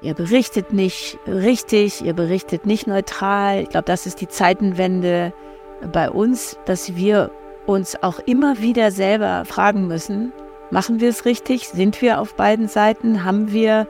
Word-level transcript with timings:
Ihr 0.00 0.14
berichtet 0.14 0.72
nicht 0.72 1.18
richtig, 1.26 2.04
ihr 2.04 2.14
berichtet 2.14 2.66
nicht 2.66 2.86
neutral. 2.86 3.62
Ich 3.62 3.70
glaube, 3.70 3.86
das 3.86 4.06
ist 4.06 4.20
die 4.20 4.28
Zeitenwende 4.28 5.32
bei 5.92 6.08
uns, 6.08 6.56
dass 6.66 6.94
wir 6.94 7.32
uns 7.66 8.00
auch 8.00 8.20
immer 8.20 8.60
wieder 8.60 8.92
selber 8.92 9.44
fragen 9.44 9.88
müssen, 9.88 10.32
machen 10.70 11.00
wir 11.00 11.08
es 11.08 11.24
richtig? 11.24 11.68
Sind 11.68 12.00
wir 12.00 12.20
auf 12.20 12.34
beiden 12.34 12.68
Seiten? 12.68 13.24
Haben 13.24 13.52
wir, 13.52 13.88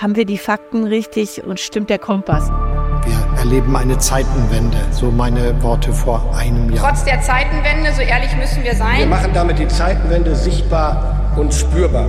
haben 0.00 0.14
wir 0.14 0.26
die 0.26 0.36
Fakten 0.36 0.84
richtig 0.84 1.42
und 1.42 1.58
stimmt 1.58 1.88
der 1.88 1.98
Kompass? 1.98 2.50
Wir 2.50 3.38
erleben 3.38 3.74
eine 3.76 3.96
Zeitenwende, 3.96 4.76
so 4.90 5.10
meine 5.10 5.62
Worte 5.62 5.90
vor 5.92 6.34
einem 6.36 6.70
Jahr. 6.70 6.90
Trotz 6.90 7.04
der 7.04 7.22
Zeitenwende, 7.22 7.92
so 7.94 8.02
ehrlich 8.02 8.34
müssen 8.36 8.62
wir 8.62 8.74
sein. 8.74 8.98
Wir 8.98 9.06
machen 9.06 9.30
damit 9.32 9.58
die 9.58 9.68
Zeitenwende 9.68 10.34
sichtbar 10.36 11.32
und 11.36 11.54
spürbar. 11.54 12.08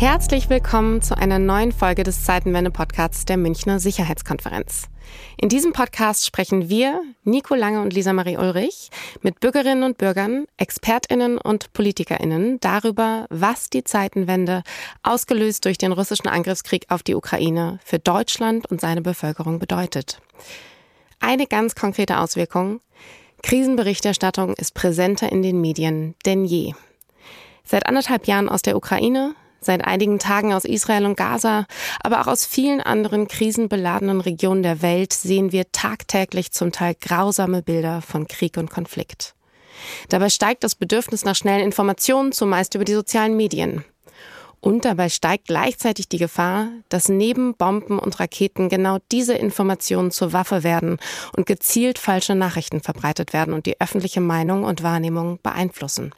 Herzlich 0.00 0.48
willkommen 0.48 1.02
zu 1.02 1.14
einer 1.14 1.38
neuen 1.38 1.72
Folge 1.72 2.04
des 2.04 2.24
Zeitenwende-Podcasts 2.24 3.26
der 3.26 3.36
Münchner 3.36 3.78
Sicherheitskonferenz. 3.80 4.88
In 5.36 5.50
diesem 5.50 5.74
Podcast 5.74 6.24
sprechen 6.24 6.70
wir, 6.70 7.02
Nico 7.24 7.54
Lange 7.54 7.82
und 7.82 7.92
Lisa 7.92 8.14
Marie 8.14 8.38
Ulrich, 8.38 8.88
mit 9.20 9.40
Bürgerinnen 9.40 9.82
und 9.82 9.98
Bürgern, 9.98 10.46
ExpertInnen 10.56 11.36
und 11.36 11.74
PolitikerInnen 11.74 12.60
darüber, 12.60 13.26
was 13.28 13.68
die 13.68 13.84
Zeitenwende, 13.84 14.62
ausgelöst 15.02 15.66
durch 15.66 15.76
den 15.76 15.92
russischen 15.92 16.28
Angriffskrieg 16.28 16.86
auf 16.88 17.02
die 17.02 17.14
Ukraine, 17.14 17.78
für 17.84 17.98
Deutschland 17.98 18.70
und 18.70 18.80
seine 18.80 19.02
Bevölkerung 19.02 19.58
bedeutet. 19.58 20.22
Eine 21.20 21.46
ganz 21.46 21.74
konkrete 21.74 22.20
Auswirkung. 22.20 22.80
Krisenberichterstattung 23.42 24.54
ist 24.54 24.72
präsenter 24.72 25.30
in 25.30 25.42
den 25.42 25.60
Medien 25.60 26.14
denn 26.24 26.46
je. 26.46 26.72
Seit 27.64 27.84
anderthalb 27.84 28.26
Jahren 28.26 28.48
aus 28.48 28.62
der 28.62 28.78
Ukraine, 28.78 29.34
seit 29.60 29.84
einigen 29.84 30.18
Tagen 30.18 30.52
aus 30.52 30.64
Israel 30.64 31.06
und 31.06 31.16
Gaza, 31.16 31.66
aber 32.02 32.20
auch 32.20 32.26
aus 32.26 32.44
vielen 32.44 32.80
anderen 32.80 33.28
krisenbeladenen 33.28 34.20
Regionen 34.20 34.62
der 34.62 34.82
Welt 34.82 35.12
sehen 35.12 35.52
wir 35.52 35.70
tagtäglich 35.72 36.52
zum 36.52 36.72
Teil 36.72 36.94
grausame 37.00 37.62
Bilder 37.62 38.02
von 38.02 38.26
Krieg 38.26 38.56
und 38.56 38.70
Konflikt. 38.70 39.34
Dabei 40.08 40.28
steigt 40.28 40.64
das 40.64 40.74
Bedürfnis 40.74 41.24
nach 41.24 41.36
schnellen 41.36 41.64
Informationen, 41.64 42.32
zumeist 42.32 42.74
über 42.74 42.84
die 42.84 42.94
sozialen 42.94 43.36
Medien. 43.36 43.84
Und 44.60 44.84
dabei 44.84 45.08
steigt 45.08 45.46
gleichzeitig 45.46 46.08
die 46.08 46.18
Gefahr, 46.18 46.68
dass 46.90 47.08
neben 47.08 47.54
Bomben 47.54 47.98
und 47.98 48.20
Raketen 48.20 48.68
genau 48.68 48.98
diese 49.10 49.32
Informationen 49.32 50.10
zur 50.10 50.34
Waffe 50.34 50.62
werden 50.62 50.98
und 51.34 51.46
gezielt 51.46 51.98
falsche 51.98 52.34
Nachrichten 52.34 52.80
verbreitet 52.80 53.32
werden 53.32 53.54
und 53.54 53.64
die 53.64 53.80
öffentliche 53.80 54.20
Meinung 54.20 54.64
und 54.64 54.82
Wahrnehmung 54.82 55.38
beeinflussen. 55.42 56.12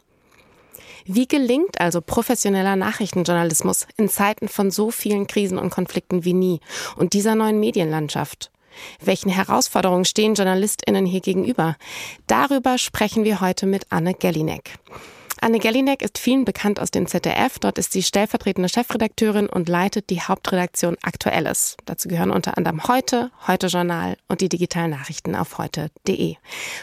Wie 1.04 1.26
gelingt 1.26 1.80
also 1.80 2.00
professioneller 2.00 2.76
Nachrichtenjournalismus 2.76 3.86
in 3.96 4.08
Zeiten 4.08 4.48
von 4.48 4.70
so 4.70 4.90
vielen 4.90 5.26
Krisen 5.26 5.58
und 5.58 5.70
Konflikten 5.70 6.24
wie 6.24 6.34
nie 6.34 6.60
und 6.96 7.12
dieser 7.12 7.34
neuen 7.34 7.60
Medienlandschaft? 7.60 8.50
Welchen 9.00 9.30
Herausforderungen 9.30 10.04
stehen 10.04 10.34
JournalistInnen 10.34 11.06
hier 11.06 11.20
gegenüber? 11.20 11.76
Darüber 12.26 12.78
sprechen 12.78 13.24
wir 13.24 13.40
heute 13.40 13.66
mit 13.66 13.86
Anne 13.90 14.14
Gellinek. 14.14 14.78
Anne 15.40 15.58
Gellinek 15.58 16.02
ist 16.02 16.18
vielen 16.18 16.44
bekannt 16.44 16.78
aus 16.78 16.92
dem 16.92 17.08
ZDF. 17.08 17.58
Dort 17.58 17.76
ist 17.76 17.92
sie 17.92 18.04
stellvertretende 18.04 18.68
Chefredakteurin 18.68 19.48
und 19.48 19.68
leitet 19.68 20.08
die 20.08 20.20
Hauptredaktion 20.20 20.96
Aktuelles. 21.02 21.76
Dazu 21.84 22.08
gehören 22.08 22.30
unter 22.30 22.56
anderem 22.56 22.86
Heute, 22.86 23.32
Heute 23.48 23.66
Journal 23.66 24.16
und 24.28 24.40
die 24.40 24.48
digitalen 24.48 24.92
Nachrichten 24.92 25.34
auf 25.34 25.58
heute.de. 25.58 26.36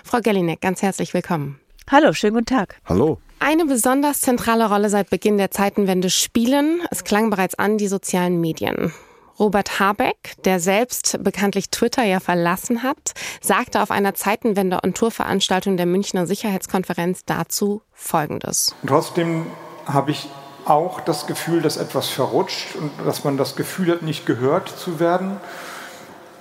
Frau 0.04 0.20
Gellinek, 0.20 0.60
ganz 0.60 0.82
herzlich 0.82 1.14
willkommen. 1.14 1.60
Hallo, 1.90 2.12
schönen 2.12 2.34
guten 2.34 2.48
Tag. 2.48 2.82
Hallo. 2.86 3.20
Eine 3.42 3.66
besonders 3.66 4.20
zentrale 4.20 4.68
Rolle 4.68 4.90
seit 4.90 5.10
Beginn 5.10 5.38
der 5.38 5.50
Zeitenwende 5.50 6.10
spielen, 6.10 6.82
es 6.92 7.06
klang 7.06 7.30
bereits 7.30 7.56
an, 7.56 7.78
die 7.78 7.88
sozialen 7.88 8.42
Medien. 8.42 8.94
Robert 9.40 9.80
Habeck, 9.80 10.36
der 10.44 10.60
selbst 10.60 11.24
bekanntlich 11.24 11.70
Twitter 11.70 12.04
ja 12.04 12.20
verlassen 12.20 12.84
hat, 12.84 13.14
sagte 13.42 13.82
auf 13.82 13.92
einer 13.92 14.14
Zeitenwende- 14.14 14.82
und 14.84 14.98
Tourveranstaltung 14.98 15.78
der 15.78 15.86
Münchner 15.86 16.28
Sicherheitskonferenz 16.28 17.24
dazu 17.26 17.82
Folgendes. 17.94 18.76
Trotzdem 18.86 19.46
habe 19.86 20.12
ich 20.12 20.28
auch 20.66 21.00
das 21.00 21.26
Gefühl, 21.26 21.62
dass 21.62 21.78
etwas 21.78 22.10
verrutscht 22.10 22.76
und 22.76 22.92
dass 23.06 23.24
man 23.24 23.38
das 23.38 23.56
Gefühl 23.56 23.92
hat, 23.92 24.02
nicht 24.02 24.26
gehört 24.26 24.68
zu 24.68 25.00
werden. 25.00 25.38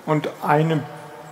Und 0.05 0.29
eine 0.43 0.83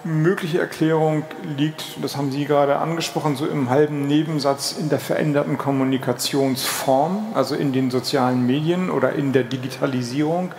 mögliche 0.07 0.59
Erklärung 0.59 1.23
liegt, 1.57 2.01
das 2.01 2.17
haben 2.17 2.31
Sie 2.31 2.45
gerade 2.45 2.77
angesprochen, 2.77 3.35
so 3.35 3.45
im 3.45 3.69
halben 3.69 4.07
Nebensatz 4.07 4.75
in 4.79 4.89
der 4.89 4.99
veränderten 4.99 5.57
Kommunikationsform, 5.57 7.33
also 7.33 7.55
in 7.55 7.73
den 7.73 7.91
sozialen 7.91 8.45
Medien 8.45 8.89
oder 8.89 9.13
in 9.13 9.33
der 9.33 9.43
Digitalisierung 9.43 10.51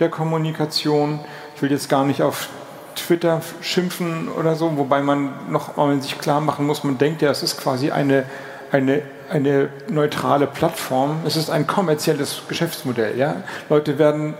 der 0.00 0.08
Kommunikation. 0.08 1.20
Ich 1.54 1.62
will 1.62 1.70
jetzt 1.70 1.88
gar 1.88 2.04
nicht 2.04 2.22
auf 2.22 2.48
Twitter 2.96 3.40
schimpfen 3.60 4.28
oder 4.28 4.54
so, 4.54 4.76
wobei 4.76 5.02
man 5.02 5.50
noch 5.50 5.76
mal 5.76 6.00
sich 6.00 6.18
klar 6.18 6.40
machen 6.40 6.66
muss, 6.66 6.84
man 6.84 6.98
denkt 6.98 7.22
ja, 7.22 7.30
es 7.30 7.42
ist 7.42 7.58
quasi 7.58 7.90
eine, 7.90 8.24
eine, 8.72 9.02
eine 9.30 9.68
neutrale 9.88 10.46
Plattform. 10.46 11.20
Es 11.26 11.36
ist 11.36 11.50
ein 11.50 11.66
kommerzielles 11.66 12.42
Geschäftsmodell. 12.48 13.18
Ja? 13.18 13.36
Leute 13.68 13.98
werden 13.98 14.34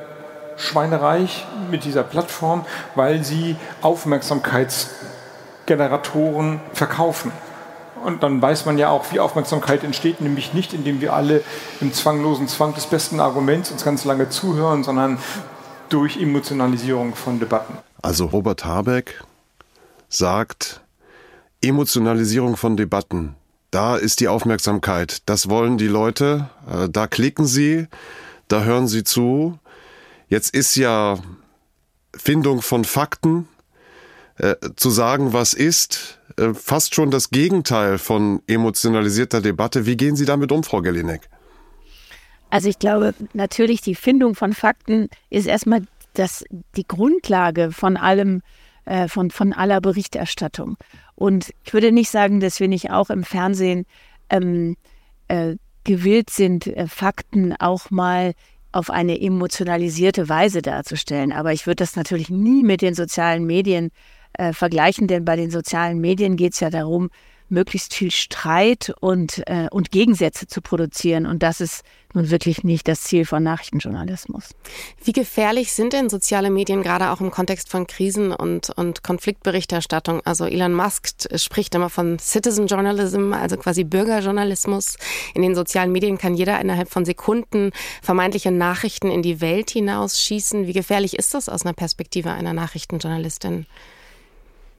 schweinereich 0.56 1.46
mit 1.70 1.84
dieser 1.84 2.02
Plattform, 2.02 2.64
weil 2.94 3.22
sie 3.24 3.56
Aufmerksamkeitsgeneratoren 3.82 6.60
verkaufen. 6.72 7.30
Und 8.04 8.22
dann 8.22 8.42
weiß 8.42 8.66
man 8.66 8.76
ja 8.76 8.90
auch, 8.90 9.12
wie 9.12 9.20
Aufmerksamkeit 9.20 9.82
entsteht, 9.82 10.20
nämlich 10.20 10.52
nicht, 10.52 10.74
indem 10.74 11.00
wir 11.00 11.14
alle 11.14 11.42
im 11.80 11.92
zwanglosen 11.92 12.48
Zwang 12.48 12.74
des 12.74 12.86
besten 12.86 13.18
Arguments 13.18 13.70
uns 13.70 13.84
ganz 13.84 14.04
lange 14.04 14.28
zuhören, 14.28 14.84
sondern 14.84 15.18
durch 15.88 16.20
Emotionalisierung 16.20 17.14
von 17.14 17.40
Debatten. 17.40 17.78
Also 18.02 18.26
Robert 18.26 18.66
Habeck 18.66 19.24
sagt, 20.10 20.82
Emotionalisierung 21.62 22.58
von 22.58 22.76
Debatten, 22.76 23.36
da 23.70 23.96
ist 23.96 24.20
die 24.20 24.28
Aufmerksamkeit, 24.28 25.22
das 25.26 25.48
wollen 25.48 25.78
die 25.78 25.88
Leute, 25.88 26.50
äh, 26.70 26.88
da 26.90 27.06
klicken 27.06 27.46
sie, 27.46 27.86
da 28.48 28.62
hören 28.62 28.86
sie 28.86 29.02
zu, 29.02 29.58
Jetzt 30.28 30.54
ist 30.54 30.76
ja 30.76 31.18
Findung 32.16 32.62
von 32.62 32.84
Fakten, 32.84 33.48
äh, 34.38 34.56
zu 34.76 34.90
sagen, 34.90 35.32
was 35.32 35.54
ist, 35.54 36.18
äh, 36.36 36.54
fast 36.54 36.94
schon 36.94 37.10
das 37.10 37.30
Gegenteil 37.30 37.98
von 37.98 38.42
emotionalisierter 38.46 39.40
Debatte. 39.40 39.86
Wie 39.86 39.96
gehen 39.96 40.16
Sie 40.16 40.24
damit 40.24 40.50
um, 40.50 40.64
Frau 40.64 40.80
Gellinek? 40.80 41.28
Also 42.50 42.68
ich 42.68 42.78
glaube, 42.78 43.14
natürlich 43.32 43.80
die 43.80 43.94
Findung 43.94 44.34
von 44.34 44.52
Fakten 44.52 45.08
ist 45.30 45.46
erstmal 45.46 45.82
das, 46.14 46.44
die 46.76 46.86
Grundlage 46.86 47.72
von 47.72 47.96
allem, 47.96 48.42
äh, 48.84 49.08
von, 49.08 49.30
von 49.30 49.52
aller 49.52 49.80
Berichterstattung. 49.80 50.76
Und 51.14 51.52
ich 51.64 51.72
würde 51.72 51.92
nicht 51.92 52.10
sagen, 52.10 52.40
dass 52.40 52.60
wir 52.60 52.68
nicht 52.68 52.90
auch 52.90 53.10
im 53.10 53.24
Fernsehen 53.24 53.86
ähm, 54.30 54.76
äh, 55.28 55.56
gewillt 55.84 56.30
sind, 56.30 56.66
äh, 56.66 56.86
Fakten 56.88 57.54
auch 57.58 57.90
mal 57.90 58.34
auf 58.74 58.90
eine 58.90 59.20
emotionalisierte 59.20 60.28
Weise 60.28 60.60
darzustellen. 60.60 61.32
Aber 61.32 61.52
ich 61.52 61.66
würde 61.66 61.76
das 61.76 61.96
natürlich 61.96 62.28
nie 62.28 62.62
mit 62.62 62.82
den 62.82 62.94
sozialen 62.94 63.44
Medien 63.44 63.90
äh, 64.32 64.52
vergleichen, 64.52 65.06
denn 65.06 65.24
bei 65.24 65.36
den 65.36 65.50
sozialen 65.50 66.00
Medien 66.00 66.36
geht 66.36 66.54
es 66.54 66.60
ja 66.60 66.70
darum, 66.70 67.10
möglichst 67.48 67.94
viel 67.94 68.10
Streit 68.10 68.92
und, 69.00 69.42
äh, 69.46 69.68
und 69.70 69.92
Gegensätze 69.92 70.46
zu 70.46 70.60
produzieren. 70.60 71.26
Und 71.26 71.42
das 71.42 71.60
ist 71.60 71.84
nun 72.14 72.30
wirklich 72.30 72.64
nicht 72.64 72.88
das 72.88 73.02
Ziel 73.02 73.24
von 73.24 73.42
Nachrichtenjournalismus. 73.42 74.50
Wie 75.02 75.12
gefährlich 75.12 75.72
sind 75.72 75.92
denn 75.92 76.08
soziale 76.08 76.50
Medien 76.50 76.82
gerade 76.82 77.10
auch 77.10 77.20
im 77.20 77.30
Kontext 77.30 77.68
von 77.68 77.86
Krisen 77.86 78.32
und, 78.32 78.70
und 78.70 79.02
Konfliktberichterstattung? 79.02 80.20
Also 80.24 80.46
Elon 80.46 80.74
Musk 80.74 81.08
spricht 81.36 81.74
immer 81.74 81.90
von 81.90 82.18
Citizen 82.18 82.66
Journalism, 82.66 83.32
also 83.32 83.56
quasi 83.56 83.84
Bürgerjournalismus. 83.84 84.96
In 85.34 85.42
den 85.42 85.54
sozialen 85.54 85.92
Medien 85.92 86.18
kann 86.18 86.34
jeder 86.34 86.60
innerhalb 86.60 86.90
von 86.90 87.04
Sekunden 87.04 87.72
vermeintliche 88.02 88.50
Nachrichten 88.50 89.10
in 89.10 89.22
die 89.22 89.40
Welt 89.40 89.70
hinausschießen. 89.70 90.66
Wie 90.66 90.72
gefährlich 90.72 91.18
ist 91.18 91.34
das 91.34 91.48
aus 91.48 91.62
einer 91.62 91.74
Perspektive 91.74 92.30
einer 92.30 92.52
Nachrichtenjournalistin? 92.52 93.66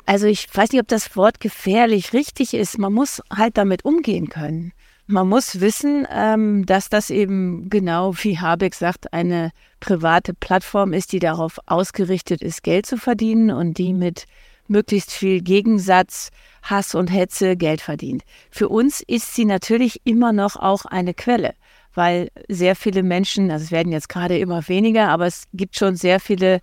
Also 0.06 0.27
ich 0.27 0.48
weiß 0.54 0.71
nicht, 0.71 0.81
ob 0.81 0.88
das 0.88 1.15
Wort 1.15 1.39
gefährlich 1.39 2.13
richtig 2.13 2.54
ist. 2.54 2.77
Man 2.77 2.94
muss 2.94 3.21
halt 3.36 3.57
damit 3.57 3.86
umgehen 3.86 4.30
können. 4.30 4.71
Man 5.07 5.30
muss 5.30 5.62
wissen, 5.62 6.07
ähm, 6.12 6.66
dass 6.66 6.90
das 6.90 7.12
eben 7.12 7.69
genau, 7.69 8.13
wie 8.24 8.40
Habeck 8.40 8.74
sagt, 8.74 9.13
eine 9.13 9.52
private 9.80 10.34
Plattform 10.34 10.94
ist, 10.94 11.12
die 11.12 11.19
darauf 11.19 11.60
ausgerichtet 11.68 12.42
ist, 12.42 12.63
Geld 12.63 12.88
zu 12.88 12.98
verdienen 12.98 13.52
und 13.52 13.78
die 13.78 13.94
mit 13.94 14.25
möglichst 14.68 15.12
viel 15.12 15.42
Gegensatz, 15.42 16.31
Hass 16.63 16.96
und 16.96 17.07
Hetze 17.07 17.56
Geld 17.56 17.81
verdient. 17.81 18.24
Für 18.50 18.68
uns 18.68 19.02
ist 19.06 19.36
sie 19.36 19.46
natürlich 19.46 20.02
immer 20.06 20.34
noch 20.34 20.56
auch 20.56 20.86
eine 20.86 21.13
Quelle, 21.13 21.54
weil 21.94 22.31
sehr 22.50 22.75
viele 22.75 23.04
Menschen, 23.04 23.52
also 23.52 23.63
es 23.63 23.72
werden 23.72 23.92
jetzt 23.92 24.10
gerade 24.10 24.40
immer 24.40 24.68
weniger, 24.68 25.10
aber 25.10 25.28
es 25.28 25.44
gibt 25.54 25.78
schon 25.78 25.96
sehr 25.96 26.19
viele 26.19 26.62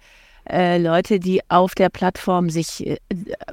äh, 0.48 0.78
Leute, 0.78 1.20
die 1.20 1.40
auf 1.48 1.74
der 1.74 1.88
Plattform 1.88 2.50
sich 2.50 2.86
äh, 2.86 2.98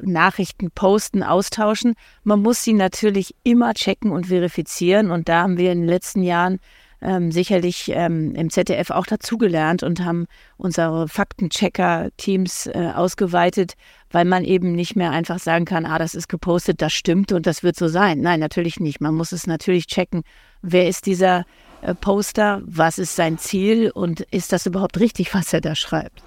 Nachrichten 0.02 0.72
posten, 0.72 1.24
austauschen. 1.24 1.96
Man 2.24 2.42
muss 2.42 2.64
sie 2.64 2.74
natürlich 2.74 3.36
immer 3.44 3.74
checken 3.74 4.12
und 4.12 4.28
verifizieren. 4.28 5.12
Und 5.12 5.30
da 5.30 5.44
haben 5.44 5.58
wir 5.58 5.72
in 5.72 5.82
den 5.82 5.88
letzten 5.88 6.24
Jahren 6.24 6.60
ähm, 7.02 7.32
sicherlich 7.32 7.92
ähm, 7.94 8.36
im 8.36 8.50
ZDF 8.50 8.90
auch 8.90 9.06
dazugelernt 9.06 9.84
und 9.84 10.04
haben 10.04 10.26
unsere 10.58 11.08
Faktenchecker-Teams 11.08 12.68
äh, 12.68 12.92
ausgeweitet, 12.94 13.74
weil 14.12 14.26
man 14.26 14.44
eben 14.44 14.74
nicht 14.74 14.96
mehr 14.96 15.12
einfach 15.12 15.40
sagen 15.40 15.66
kann, 15.66 15.86
ah, 15.86 15.98
das 15.98 16.14
ist 16.14 16.28
gepostet, 16.28 16.82
das 16.82 16.94
stimmt 16.94 17.32
und 17.32 17.46
das 17.46 17.64
wird 17.64 17.78
so 17.78 17.88
sein. 17.88 18.20
Nein, 18.20 18.40
natürlich 18.40 18.80
nicht. 18.80 19.00
Man 19.00 19.16
muss 19.16 19.32
es 19.32 19.48
natürlich 19.48 19.88
checken, 19.88 20.24
wer 20.62 20.88
ist 20.88 21.06
dieser 21.06 21.46
äh, 21.82 21.96
Poster, 21.96 22.62
was 22.66 22.98
ist 22.98 23.16
sein 23.16 23.38
Ziel 23.38 23.92
und 23.92 24.22
ist 24.22 24.52
das 24.52 24.66
überhaupt 24.66 25.00
richtig, 25.00 25.34
was 25.34 25.54
er 25.54 25.62
da 25.62 25.76
schreibt. 25.76 26.22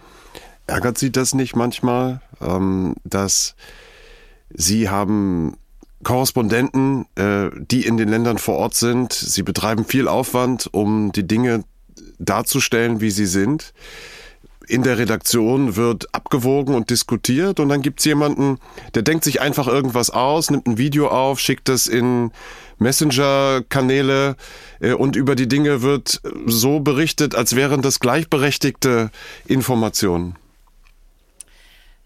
Ärgert 0.66 0.98
Sie 0.98 1.10
das 1.10 1.34
nicht 1.34 1.56
manchmal, 1.56 2.20
ähm, 2.40 2.94
dass 3.04 3.54
Sie 4.54 4.88
haben 4.88 5.56
Korrespondenten, 6.02 7.06
äh, 7.14 7.50
die 7.54 7.86
in 7.86 7.96
den 7.96 8.08
Ländern 8.08 8.38
vor 8.38 8.56
Ort 8.56 8.74
sind. 8.74 9.12
Sie 9.12 9.42
betreiben 9.42 9.84
viel 9.84 10.08
Aufwand, 10.08 10.68
um 10.72 11.12
die 11.12 11.26
Dinge 11.26 11.64
darzustellen, 12.18 13.00
wie 13.00 13.10
sie 13.10 13.26
sind. 13.26 13.72
In 14.68 14.82
der 14.82 14.96
Redaktion 14.96 15.76
wird 15.76 16.14
abgewogen 16.14 16.74
und 16.74 16.90
diskutiert 16.90 17.60
und 17.60 17.68
dann 17.68 17.82
gibt's 17.82 18.04
jemanden, 18.04 18.58
der 18.94 19.02
denkt 19.02 19.24
sich 19.24 19.40
einfach 19.40 19.66
irgendwas 19.66 20.10
aus, 20.10 20.50
nimmt 20.50 20.66
ein 20.66 20.78
Video 20.78 21.08
auf, 21.08 21.40
schickt 21.40 21.68
es 21.68 21.88
in 21.88 22.30
Messenger-Kanäle 22.78 24.36
äh, 24.80 24.92
und 24.92 25.16
über 25.16 25.34
die 25.34 25.48
Dinge 25.48 25.82
wird 25.82 26.22
so 26.46 26.80
berichtet, 26.80 27.34
als 27.34 27.56
wären 27.56 27.82
das 27.82 28.00
gleichberechtigte 28.00 29.10
Informationen. 29.46 30.36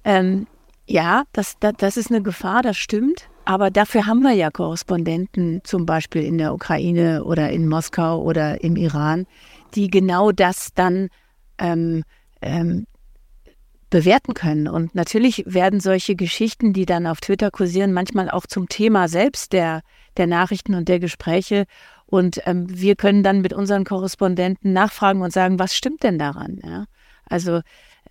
Ähm, 0.07 0.47
ja, 0.87 1.25
das, 1.33 1.59
das, 1.59 1.75
das 1.79 1.97
ist 1.97 2.11
eine 2.11 2.23
Gefahr, 2.23 2.63
das 2.63 2.79
stimmt. 2.79 3.29
Aber 3.45 3.71
dafür 3.71 4.07
haben 4.07 4.23
wir 4.23 4.33
ja 4.33 4.51
Korrespondenten, 4.51 5.61
zum 5.65 5.85
Beispiel 5.85 6.23
in 6.23 6.39
der 6.39 6.55
Ukraine 6.55 7.25
oder 7.25 7.51
in 7.51 7.69
Moskau 7.69 8.23
oder 8.23 8.63
im 8.63 8.77
Iran, 8.77 9.27
die 9.75 9.89
genau 9.89 10.33
das 10.33 10.71
dann 10.75 11.09
ähm, 11.59 12.05
ähm, 12.41 12.87
bewerten 13.91 14.35
können. 14.35 14.69
Und 14.69 14.95
natürlich 14.95 15.45
werden 15.47 15.81
solche 15.81 16.15
Geschichten, 16.15 16.73
die 16.73 16.87
dann 16.87 17.07
auf 17.07 17.21
Twitter 17.21 17.51
kursieren, 17.51 17.93
manchmal 17.93 18.31
auch 18.31 18.47
zum 18.47 18.69
Thema 18.69 19.09
selbst 19.09 19.53
der, 19.53 19.83
der 20.17 20.27
Nachrichten 20.27 20.75
und 20.75 20.89
der 20.89 21.01
Gespräche. 21.01 21.67
Und 22.07 22.41
ähm, 22.47 22.67
wir 22.69 22.95
können 22.95 23.23
dann 23.25 23.41
mit 23.41 23.53
unseren 23.53 23.85
Korrespondenten 23.85 24.73
nachfragen 24.73 25.23
und 25.23 25.33
sagen, 25.33 25.59
was 25.59 25.75
stimmt 25.75 26.05
denn 26.05 26.19
daran? 26.19 26.61
Ja? 26.65 26.85
Also 27.29 27.61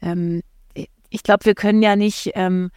ähm, 0.01 0.41
ich 1.09 1.23
glaube, 1.23 1.45
wir 1.45 1.55
können 1.55 1.81
ja 1.81 1.95
nicht 1.95 2.31
ähm, 2.35 2.71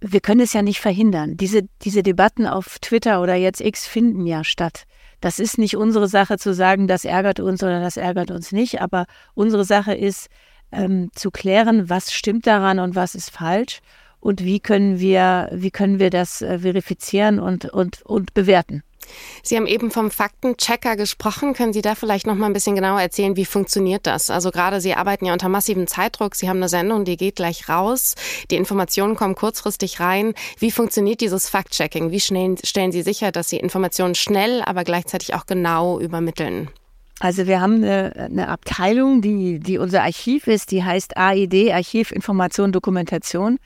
wir 0.00 0.20
können 0.20 0.40
es 0.40 0.52
ja 0.52 0.62
nicht 0.62 0.80
verhindern. 0.80 1.36
Diese, 1.36 1.62
diese 1.82 2.02
Debatten 2.02 2.46
auf 2.46 2.78
Twitter 2.78 3.20
oder 3.20 3.34
jetzt 3.34 3.60
X 3.60 3.86
finden 3.86 4.26
ja 4.26 4.44
statt. 4.44 4.84
Das 5.20 5.40
ist 5.40 5.58
nicht 5.58 5.76
unsere 5.76 6.06
Sache 6.06 6.38
zu 6.38 6.54
sagen, 6.54 6.86
das 6.86 7.04
ärgert 7.04 7.40
uns 7.40 7.62
oder 7.62 7.80
das 7.80 7.96
ärgert 7.96 8.30
uns 8.30 8.52
nicht, 8.52 8.80
aber 8.80 9.06
unsere 9.34 9.64
Sache 9.64 9.94
ist 9.94 10.28
ähm, 10.70 11.10
zu 11.14 11.30
klären, 11.30 11.90
was 11.90 12.12
stimmt 12.12 12.46
daran 12.46 12.78
und 12.78 12.94
was 12.94 13.16
ist 13.16 13.30
falsch 13.30 13.80
und 14.20 14.44
wie 14.44 14.60
können 14.60 15.00
wir, 15.00 15.48
wie 15.52 15.72
können 15.72 15.98
wir 15.98 16.10
das 16.10 16.42
äh, 16.42 16.60
verifizieren 16.60 17.40
und, 17.40 17.64
und, 17.64 18.02
und 18.02 18.34
bewerten. 18.34 18.84
Sie 19.42 19.56
haben 19.56 19.66
eben 19.66 19.90
vom 19.90 20.10
Faktenchecker 20.10 20.96
gesprochen. 20.96 21.54
Können 21.54 21.72
Sie 21.72 21.82
da 21.82 21.94
vielleicht 21.94 22.26
noch 22.26 22.34
mal 22.34 22.46
ein 22.46 22.52
bisschen 22.52 22.74
genauer 22.74 23.00
erzählen, 23.00 23.36
wie 23.36 23.44
funktioniert 23.44 24.06
das? 24.06 24.30
Also 24.30 24.50
gerade 24.50 24.80
Sie 24.80 24.94
arbeiten 24.94 25.26
ja 25.26 25.32
unter 25.32 25.48
massivem 25.48 25.86
Zeitdruck. 25.86 26.34
Sie 26.34 26.48
haben 26.48 26.58
eine 26.58 26.68
Sendung, 26.68 27.04
die 27.04 27.16
geht 27.16 27.36
gleich 27.36 27.68
raus. 27.68 28.14
Die 28.50 28.56
Informationen 28.56 29.16
kommen 29.16 29.34
kurzfristig 29.34 30.00
rein. 30.00 30.34
Wie 30.58 30.70
funktioniert 30.70 31.20
dieses 31.20 31.48
Fact-Checking? 31.48 32.10
Wie 32.10 32.20
schnell 32.20 32.56
stellen 32.64 32.92
Sie 32.92 33.02
sicher, 33.02 33.32
dass 33.32 33.48
Sie 33.48 33.56
Informationen 33.56 34.14
schnell, 34.14 34.62
aber 34.62 34.84
gleichzeitig 34.84 35.34
auch 35.34 35.46
genau 35.46 35.98
übermitteln? 36.00 36.70
Also 37.20 37.46
wir 37.46 37.60
haben 37.60 37.82
eine, 37.82 38.14
eine, 38.16 38.48
Abteilung, 38.48 39.22
die, 39.22 39.58
die 39.58 39.78
unser 39.78 40.02
Archiv 40.02 40.46
ist, 40.46 40.70
die 40.70 40.84
heißt 40.84 41.16
AID, 41.16 41.72
Archiv 41.72 42.12
Information 42.12 42.70
Dokumentation. 42.70 43.58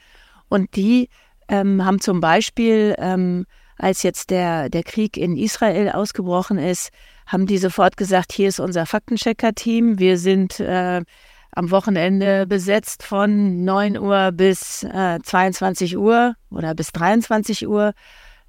Und 0.48 0.74
die 0.76 1.10
ähm, 1.48 1.84
haben 1.84 2.00
zum 2.00 2.20
Beispiel 2.20 2.94
ähm, 2.98 3.46
als 3.82 4.04
jetzt 4.04 4.30
der, 4.30 4.70
der 4.70 4.84
Krieg 4.84 5.16
in 5.16 5.36
Israel 5.36 5.90
ausgebrochen 5.90 6.56
ist, 6.56 6.90
haben 7.26 7.46
die 7.46 7.58
sofort 7.58 7.96
gesagt, 7.96 8.32
hier 8.32 8.48
ist 8.48 8.60
unser 8.60 8.86
Faktenchecker-Team. 8.86 9.98
Wir 9.98 10.18
sind 10.18 10.60
äh, 10.60 11.02
am 11.50 11.70
Wochenende 11.72 12.46
besetzt 12.46 13.02
von 13.02 13.64
9 13.64 13.98
Uhr 13.98 14.30
bis 14.30 14.84
äh, 14.84 15.18
22 15.20 15.98
Uhr 15.98 16.36
oder 16.50 16.76
bis 16.76 16.92
23 16.92 17.66
Uhr 17.66 17.92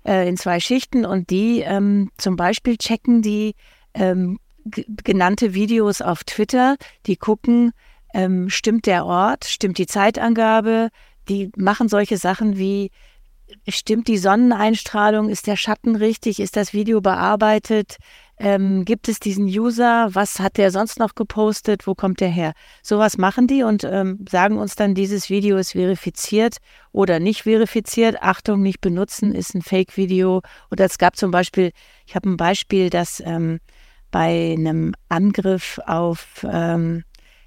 äh, 0.05 0.29
in 0.29 0.37
zwei 0.37 0.59
Schichten. 0.59 1.03
Und 1.03 1.31
die 1.31 1.61
ähm, 1.61 2.11
zum 2.17 2.35
Beispiel 2.35 2.77
checken 2.77 3.23
die 3.23 3.55
ähm, 3.95 4.37
genannte 4.65 5.55
Videos 5.55 6.01
auf 6.01 6.23
Twitter. 6.25 6.75
Die 7.07 7.17
gucken, 7.17 7.71
ähm, 8.13 8.51
stimmt 8.51 8.85
der 8.85 9.07
Ort, 9.07 9.45
stimmt 9.45 9.79
die 9.79 9.87
Zeitangabe. 9.87 10.89
Die 11.27 11.51
machen 11.57 11.89
solche 11.89 12.17
Sachen 12.17 12.55
wie 12.59 12.91
Stimmt 13.69 14.09
die 14.09 14.17
Sonneneinstrahlung? 14.17 15.29
Ist 15.29 15.47
der 15.47 15.55
Schatten 15.55 15.95
richtig? 15.95 16.41
Ist 16.41 16.57
das 16.57 16.73
Video 16.73 16.99
bearbeitet? 16.99 17.95
Ähm, 18.37 18.83
gibt 18.83 19.07
es 19.07 19.19
diesen 19.19 19.45
User? 19.45 20.09
Was 20.11 20.39
hat 20.39 20.57
der 20.57 20.69
sonst 20.69 20.99
noch 20.99 21.15
gepostet? 21.15 21.87
Wo 21.87 21.95
kommt 21.95 22.19
der 22.19 22.27
her? 22.27 22.53
Sowas 22.81 23.17
machen 23.17 23.47
die 23.47 23.63
und 23.63 23.85
ähm, 23.85 24.25
sagen 24.29 24.57
uns 24.57 24.75
dann, 24.75 24.95
dieses 24.95 25.29
Video 25.29 25.55
ist 25.55 25.71
verifiziert 25.71 26.57
oder 26.91 27.19
nicht 27.19 27.43
verifiziert. 27.43 28.17
Achtung, 28.21 28.61
nicht 28.61 28.81
benutzen, 28.81 29.33
ist 29.33 29.55
ein 29.55 29.61
Fake-Video. 29.61 30.41
Oder 30.69 30.83
es 30.85 30.97
gab 30.97 31.15
zum 31.15 31.31
Beispiel, 31.31 31.71
ich 32.05 32.15
habe 32.15 32.29
ein 32.29 32.37
Beispiel, 32.37 32.89
dass 32.89 33.21
ähm, 33.25 33.59
bei 34.11 34.55
einem 34.57 34.93
Angriff 35.07 35.79
auf, 35.85 36.45
ähm, 36.49 37.05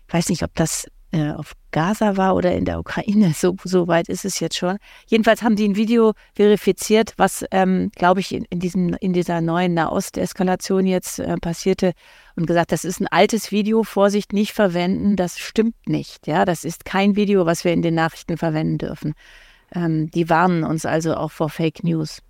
ich 0.09 0.15
weiß 0.15 0.31
nicht, 0.31 0.43
ob 0.45 0.55
das 0.55 0.87
äh, 1.13 1.31
auf 1.31 1.53
Gaza 1.71 2.17
war 2.17 2.35
oder 2.35 2.55
in 2.55 2.65
der 2.65 2.79
Ukraine. 2.79 3.33
So, 3.37 3.57
so 3.65 3.87
weit 3.87 4.09
ist 4.09 4.25
es 4.25 4.41
jetzt 4.41 4.57
schon. 4.57 4.79
Jedenfalls 5.07 5.43
haben 5.43 5.57
die 5.57 5.69
ein 5.69 5.77
Video 5.77 6.15
verifiziert, 6.35 7.15
was, 7.17 7.45
ähm, 7.51 7.91
glaube 7.95 8.21
ich, 8.21 8.33
in, 8.35 8.45
in, 8.51 8.61
diesem, 8.61 8.95
in 8.95 9.13
dieser 9.13 9.41
neuen 9.41 9.75
Nahost-Eskalation 9.75 10.87
jetzt 10.87 11.19
äh, 11.19 11.37
passierte 11.37 11.93
und 12.35 12.47
gesagt, 12.47 12.73
das 12.73 12.85
ist 12.85 13.01
ein 13.01 13.09
altes 13.09 13.53
Video, 13.53 13.83
Vorsicht, 13.83 14.33
nicht 14.33 14.53
verwenden, 14.53 15.17
das 15.17 15.39
stimmt 15.39 15.77
nicht. 15.87 16.27
Ja, 16.27 16.45
das 16.45 16.65
ist 16.65 16.85
kein 16.85 17.17
Video, 17.17 17.47
was 17.47 17.65
wir 17.65 17.73
in 17.73 17.83
den 17.83 17.95
Nachrichten 17.95 18.37
verwenden 18.37 18.79
dürfen. 18.79 19.15
Ähm, 19.75 20.11
die 20.11 20.29
warnen 20.29 20.65
uns 20.65 20.87
also 20.87 21.15
auch 21.15 21.31
vor 21.31 21.51
Fake 21.51 21.85
News. 21.85 22.23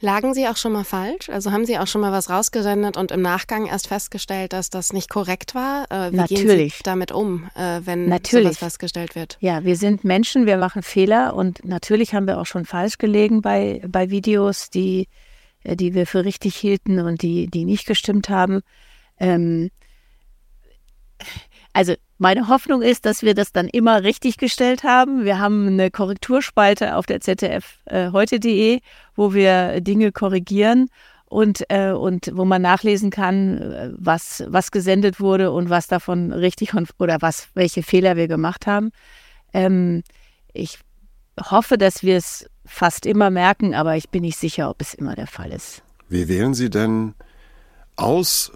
Lagen 0.00 0.34
Sie 0.34 0.46
auch 0.46 0.56
schon 0.56 0.72
mal 0.72 0.84
falsch? 0.84 1.28
Also 1.28 1.52
haben 1.52 1.64
Sie 1.64 1.78
auch 1.78 1.86
schon 1.86 2.00
mal 2.00 2.12
was 2.12 2.28
rausgesendet 2.28 2.96
und 2.96 3.12
im 3.12 3.22
Nachgang 3.22 3.66
erst 3.66 3.88
festgestellt, 3.88 4.52
dass 4.52 4.70
das 4.70 4.92
nicht 4.92 5.08
korrekt 5.08 5.54
war? 5.54 5.86
Äh, 5.90 6.12
wie 6.12 6.16
Natürlich. 6.16 6.46
gehen 6.46 6.70
Sie 6.70 6.82
damit 6.84 7.12
um, 7.12 7.48
äh, 7.54 7.80
wenn 7.84 8.08
natürlich. 8.08 8.44
sowas 8.44 8.58
festgestellt 8.58 9.14
wird? 9.14 9.38
Ja, 9.40 9.64
wir 9.64 9.76
sind 9.76 10.04
Menschen, 10.04 10.46
wir 10.46 10.58
machen 10.58 10.82
Fehler 10.82 11.34
und 11.34 11.64
natürlich 11.64 12.14
haben 12.14 12.26
wir 12.26 12.38
auch 12.38 12.46
schon 12.46 12.64
falsch 12.64 12.98
gelegen 12.98 13.40
bei, 13.40 13.82
bei 13.86 14.10
Videos, 14.10 14.70
die, 14.70 15.08
äh, 15.62 15.76
die 15.76 15.94
wir 15.94 16.06
für 16.06 16.24
richtig 16.24 16.56
hielten 16.56 17.00
und 17.00 17.22
die, 17.22 17.46
die 17.46 17.64
nicht 17.64 17.86
gestimmt 17.86 18.28
haben. 18.28 18.60
Ähm, 19.18 19.70
also 21.76 21.92
meine 22.16 22.48
Hoffnung 22.48 22.80
ist, 22.80 23.04
dass 23.04 23.22
wir 23.22 23.34
das 23.34 23.52
dann 23.52 23.68
immer 23.68 24.02
richtig 24.02 24.38
gestellt 24.38 24.82
haben. 24.82 25.26
Wir 25.26 25.38
haben 25.38 25.66
eine 25.66 25.90
Korrekturspalte 25.90 26.96
auf 26.96 27.04
der 27.04 27.20
ZDF 27.20 27.80
äh, 27.84 28.12
heute.de, 28.12 28.80
wo 29.14 29.34
wir 29.34 29.82
Dinge 29.82 30.10
korrigieren 30.10 30.88
und, 31.26 31.64
äh, 31.68 31.90
und 31.90 32.30
wo 32.32 32.46
man 32.46 32.62
nachlesen 32.62 33.10
kann, 33.10 33.58
äh, 33.60 33.90
was, 33.94 34.42
was 34.48 34.70
gesendet 34.70 35.20
wurde 35.20 35.52
und 35.52 35.68
was 35.68 35.86
davon 35.86 36.32
richtig 36.32 36.72
oder 36.98 37.18
was, 37.20 37.48
welche 37.52 37.82
Fehler 37.82 38.16
wir 38.16 38.26
gemacht 38.26 38.66
haben. 38.66 38.90
Ähm, 39.52 40.02
ich 40.54 40.78
hoffe, 41.38 41.76
dass 41.76 42.02
wir 42.02 42.16
es 42.16 42.48
fast 42.64 43.04
immer 43.04 43.28
merken, 43.28 43.74
aber 43.74 43.96
ich 43.96 44.08
bin 44.08 44.22
nicht 44.22 44.38
sicher, 44.38 44.70
ob 44.70 44.80
es 44.80 44.94
immer 44.94 45.14
der 45.14 45.26
Fall 45.26 45.52
ist. 45.52 45.82
Wie 46.08 46.26
wählen 46.26 46.54
Sie 46.54 46.70
denn 46.70 47.12
aus, 47.96 48.50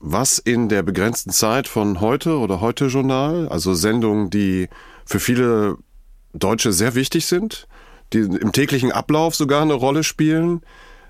was 0.00 0.38
in 0.38 0.68
der 0.70 0.82
begrenzten 0.82 1.30
Zeit 1.30 1.68
von 1.68 2.00
heute 2.00 2.38
oder 2.38 2.60
heute 2.60 2.86
Journal, 2.86 3.48
also 3.48 3.74
Sendungen, 3.74 4.30
die 4.30 4.68
für 5.04 5.20
viele 5.20 5.76
Deutsche 6.32 6.72
sehr 6.72 6.94
wichtig 6.94 7.26
sind, 7.26 7.68
die 8.12 8.20
im 8.20 8.52
täglichen 8.52 8.92
Ablauf 8.92 9.34
sogar 9.34 9.62
eine 9.62 9.74
Rolle 9.74 10.02
spielen 10.02 10.62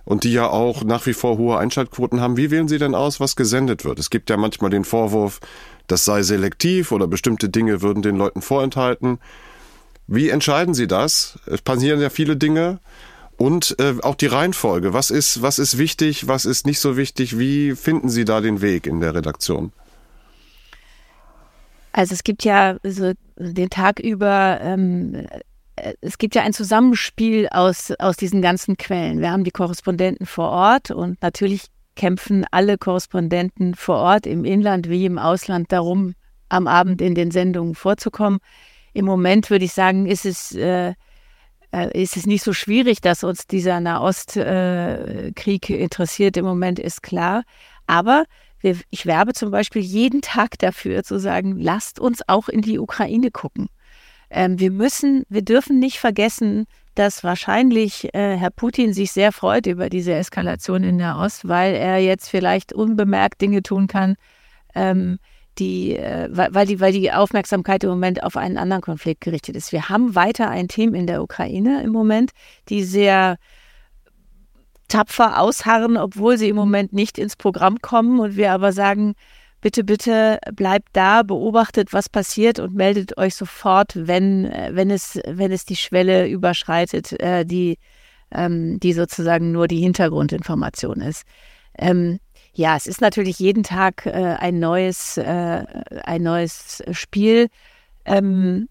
und 0.04 0.24
die 0.24 0.32
ja 0.32 0.48
auch 0.48 0.82
nach 0.82 1.06
wie 1.06 1.12
vor 1.12 1.38
hohe 1.38 1.56
Einschaltquoten 1.56 2.20
haben. 2.20 2.36
Wie 2.36 2.50
wählen 2.50 2.66
Sie 2.66 2.78
denn 2.78 2.96
aus, 2.96 3.20
was 3.20 3.36
gesendet 3.36 3.84
wird? 3.84 4.00
Es 4.00 4.10
gibt 4.10 4.28
ja 4.28 4.36
manchmal 4.36 4.70
den 4.70 4.84
Vorwurf, 4.84 5.40
das 5.86 6.04
sei 6.04 6.22
selektiv 6.22 6.90
oder 6.90 7.06
bestimmte 7.06 7.48
Dinge 7.48 7.82
würden 7.82 8.02
den 8.02 8.16
Leuten 8.16 8.42
vorenthalten. 8.42 9.18
Wie 10.08 10.28
entscheiden 10.30 10.74
Sie 10.74 10.88
das? 10.88 11.38
Es 11.46 11.62
passieren 11.62 12.00
ja 12.00 12.10
viele 12.10 12.36
Dinge. 12.36 12.80
Und 13.40 13.74
äh, 13.78 13.94
auch 14.02 14.16
die 14.16 14.26
Reihenfolge. 14.26 14.92
Was 14.92 15.10
ist, 15.10 15.40
was 15.40 15.58
ist 15.58 15.78
wichtig, 15.78 16.28
was 16.28 16.44
ist 16.44 16.66
nicht 16.66 16.78
so 16.78 16.98
wichtig? 16.98 17.38
Wie 17.38 17.74
finden 17.74 18.10
Sie 18.10 18.26
da 18.26 18.42
den 18.42 18.60
Weg 18.60 18.86
in 18.86 19.00
der 19.00 19.14
Redaktion? 19.14 19.72
Also 21.92 22.12
es 22.12 22.22
gibt 22.22 22.44
ja 22.44 22.76
so 22.82 23.14
den 23.38 23.70
Tag 23.70 23.98
über, 23.98 24.58
ähm, 24.60 25.26
äh, 25.76 25.94
es 26.02 26.18
gibt 26.18 26.34
ja 26.34 26.42
ein 26.42 26.52
Zusammenspiel 26.52 27.48
aus, 27.50 27.94
aus 27.98 28.18
diesen 28.18 28.42
ganzen 28.42 28.76
Quellen. 28.76 29.20
Wir 29.20 29.30
haben 29.30 29.44
die 29.44 29.52
Korrespondenten 29.52 30.26
vor 30.26 30.50
Ort 30.50 30.90
und 30.90 31.22
natürlich 31.22 31.68
kämpfen 31.96 32.44
alle 32.50 32.76
Korrespondenten 32.76 33.74
vor 33.74 33.96
Ort 33.96 34.26
im 34.26 34.44
Inland 34.44 34.90
wie 34.90 35.06
im 35.06 35.16
Ausland 35.16 35.72
darum, 35.72 36.12
am 36.50 36.66
Abend 36.66 37.00
in 37.00 37.14
den 37.14 37.30
Sendungen 37.30 37.74
vorzukommen. 37.74 38.40
Im 38.92 39.06
Moment 39.06 39.48
würde 39.48 39.64
ich 39.64 39.72
sagen, 39.72 40.04
ist 40.04 40.26
es, 40.26 40.54
äh, 40.54 40.92
ist 41.92 42.16
es 42.16 42.26
nicht 42.26 42.42
so 42.42 42.52
schwierig, 42.52 43.00
dass 43.00 43.24
uns 43.24 43.46
dieser 43.46 43.80
Nahostkrieg 43.80 45.70
äh, 45.70 45.82
interessiert. 45.82 46.36
Im 46.36 46.44
Moment 46.44 46.78
ist 46.78 47.02
klar. 47.02 47.44
Aber 47.86 48.24
wir, 48.60 48.76
ich 48.90 49.06
werbe 49.06 49.32
zum 49.32 49.50
Beispiel 49.50 49.82
jeden 49.82 50.20
Tag 50.20 50.58
dafür 50.58 51.02
zu 51.02 51.18
sagen, 51.18 51.58
lasst 51.58 51.98
uns 51.98 52.20
auch 52.28 52.48
in 52.48 52.62
die 52.62 52.78
Ukraine 52.78 53.30
gucken. 53.30 53.68
Ähm, 54.30 54.58
wir 54.60 54.70
müssen, 54.70 55.24
wir 55.28 55.42
dürfen 55.42 55.78
nicht 55.78 55.98
vergessen, 55.98 56.66
dass 56.94 57.24
wahrscheinlich 57.24 58.12
äh, 58.14 58.36
Herr 58.36 58.50
Putin 58.50 58.92
sich 58.92 59.12
sehr 59.12 59.32
freut 59.32 59.66
über 59.66 59.88
diese 59.88 60.14
Eskalation 60.14 60.84
in 60.84 60.98
der 60.98 61.16
Ost, 61.16 61.48
weil 61.48 61.74
er 61.74 61.98
jetzt 61.98 62.28
vielleicht 62.28 62.72
unbemerkt 62.72 63.40
Dinge 63.40 63.62
tun 63.62 63.86
kann, 63.86 64.16
ähm, 64.74 65.18
die, 65.60 65.96
äh, 65.96 66.28
weil, 66.32 66.66
die, 66.66 66.80
weil 66.80 66.92
die 66.92 67.12
Aufmerksamkeit 67.12 67.84
im 67.84 67.90
Moment 67.90 68.22
auf 68.22 68.36
einen 68.36 68.56
anderen 68.56 68.82
Konflikt 68.82 69.20
gerichtet 69.20 69.54
ist. 69.54 69.70
Wir 69.70 69.88
haben 69.88 70.14
weiter 70.14 70.48
ein 70.48 70.68
Team 70.68 70.94
in 70.94 71.06
der 71.06 71.22
Ukraine 71.22 71.82
im 71.82 71.92
Moment, 71.92 72.32
die 72.68 72.82
sehr 72.82 73.36
tapfer 74.88 75.38
ausharren, 75.38 75.96
obwohl 75.96 76.36
sie 76.36 76.48
im 76.48 76.56
Moment 76.56 76.92
nicht 76.92 77.18
ins 77.18 77.36
Programm 77.36 77.80
kommen 77.80 78.18
und 78.18 78.36
wir 78.36 78.52
aber 78.52 78.72
sagen, 78.72 79.14
bitte, 79.60 79.84
bitte 79.84 80.38
bleibt 80.54 80.88
da, 80.94 81.22
beobachtet, 81.22 81.92
was 81.92 82.08
passiert 82.08 82.58
und 82.58 82.74
meldet 82.74 83.16
euch 83.18 83.34
sofort, 83.34 83.92
wenn, 83.94 84.46
äh, 84.46 84.70
wenn, 84.72 84.90
es, 84.90 85.20
wenn 85.26 85.52
es 85.52 85.64
die 85.64 85.76
Schwelle 85.76 86.28
überschreitet, 86.28 87.12
äh, 87.20 87.44
die, 87.44 87.78
ähm, 88.32 88.80
die 88.80 88.92
sozusagen 88.92 89.52
nur 89.52 89.68
die 89.68 89.80
Hintergrundinformation 89.80 91.00
ist. 91.00 91.24
Ja, 92.52 92.76
es 92.76 92.86
ist 92.86 93.00
natürlich 93.00 93.38
jeden 93.38 93.62
Tag 93.62 94.06
äh, 94.06 94.10
ein 94.10 94.58
neues, 94.58 95.16
äh, 95.16 95.64
ein 96.04 96.22
neues 96.22 96.82
Spiel. 96.92 97.48
Ähm, 98.04 98.68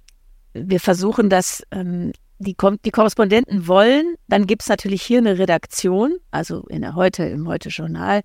wir 0.54 0.80
versuchen 0.80 1.30
das, 1.30 1.64
ähm, 1.72 2.12
die, 2.40 2.56
die 2.86 2.92
Korrespondenten 2.92 3.68
wollen, 3.68 4.16
dann 4.28 4.48
gibt 4.48 4.62
es 4.62 4.70
natürlich 4.70 5.02
hier 5.02 5.20
eine 5.20 5.38
Redaktion, 5.38 6.18
also 6.32 6.66
in 6.68 6.82
der 6.82 6.96
Heute, 6.96 7.24
im 7.26 7.48
Heute-Journal, 7.48 8.22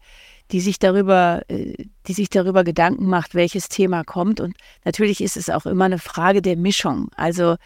die 0.53 0.61
sich 0.61 0.79
darüber, 0.79 1.43
äh, 1.49 1.75
die 2.07 2.13
sich 2.13 2.31
darüber 2.31 2.65
Gedanken 2.65 3.07
macht, 3.07 3.35
welches 3.35 3.69
Thema 3.69 4.05
kommt. 4.05 4.41
Und 4.41 4.57
natürlich 4.85 5.21
ist 5.21 5.37
es 5.37 5.51
auch 5.51 5.67
immer 5.67 5.87
eine 5.87 5.99
Frage 5.99 6.43
der 6.43 6.57
Mischung. 6.57 7.11
Also 7.17 7.57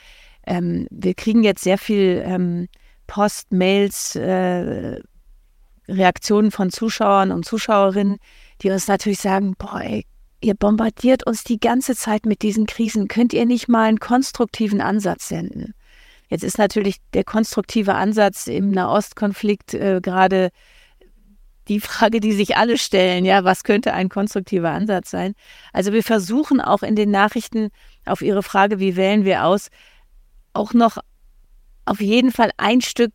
ähm, 0.47 0.87
wir 0.91 1.15
kriegen 1.15 1.45
jetzt 1.45 1.63
sehr 1.63 1.79
viel 1.79 2.23
ähm, 2.25 2.69
Post, 3.07 3.53
Mails, 3.53 4.17
äh, 4.17 5.01
Reaktionen 5.89 6.51
von 6.51 6.71
Zuschauern 6.71 7.33
und 7.33 7.45
Zuschauerinnen, 7.45 8.19
die 8.63 8.71
uns 8.71 8.89
natürlich 8.89 9.21
sagen, 9.21 9.55
boah, 9.57 9.83
ihr 10.41 10.55
bombardiert 10.55 11.27
uns 11.27 11.45
die 11.45 11.59
ganze 11.59 11.97
Zeit 11.97 12.27
mit 12.27 12.43
diesen 12.43 12.67
Krisen. 12.67 13.09
Könnt 13.09 13.33
ihr 13.33 13.47
nicht 13.47 13.69
mal 13.69 13.89
einen 13.89 14.01
konstruktiven 14.01 14.81
Ansatz 14.81 15.29
senden? 15.29 15.75
Jetzt 16.29 16.45
ist 16.45 16.59
natürlich 16.59 16.97
der 17.15 17.25
konstruktive 17.25 17.95
Ansatz 17.95 18.47
im 18.47 18.71
Nahostkonflikt 18.71 19.75
äh, 19.75 20.01
gerade 20.03 20.51
die 21.69 21.81
Frage, 21.81 22.21
die 22.21 22.33
sich 22.33 22.57
alle 22.57 22.79
stellen, 22.79 23.25
ja, 23.25 23.45
was 23.45 23.63
könnte 23.63 23.93
ein 23.93 24.09
konstruktiver 24.09 24.71
Ansatz 24.71 25.11
sein? 25.11 25.35
Also 25.73 25.93
wir 25.93 26.03
versuchen 26.03 26.61
auch 26.61 26.83
in 26.83 26.97
den 26.97 27.11
Nachrichten 27.11 27.69
auf 28.07 28.23
Ihre 28.23 28.43
Frage, 28.43 28.79
wie 28.79 28.97
wählen 28.97 29.25
wir 29.25 29.45
aus, 29.45 29.69
auch 30.55 30.73
noch 30.73 30.99
auf 31.85 32.01
jeden 32.01 32.33
Fall 32.33 32.51
ein 32.57 32.81
Stück 32.81 33.13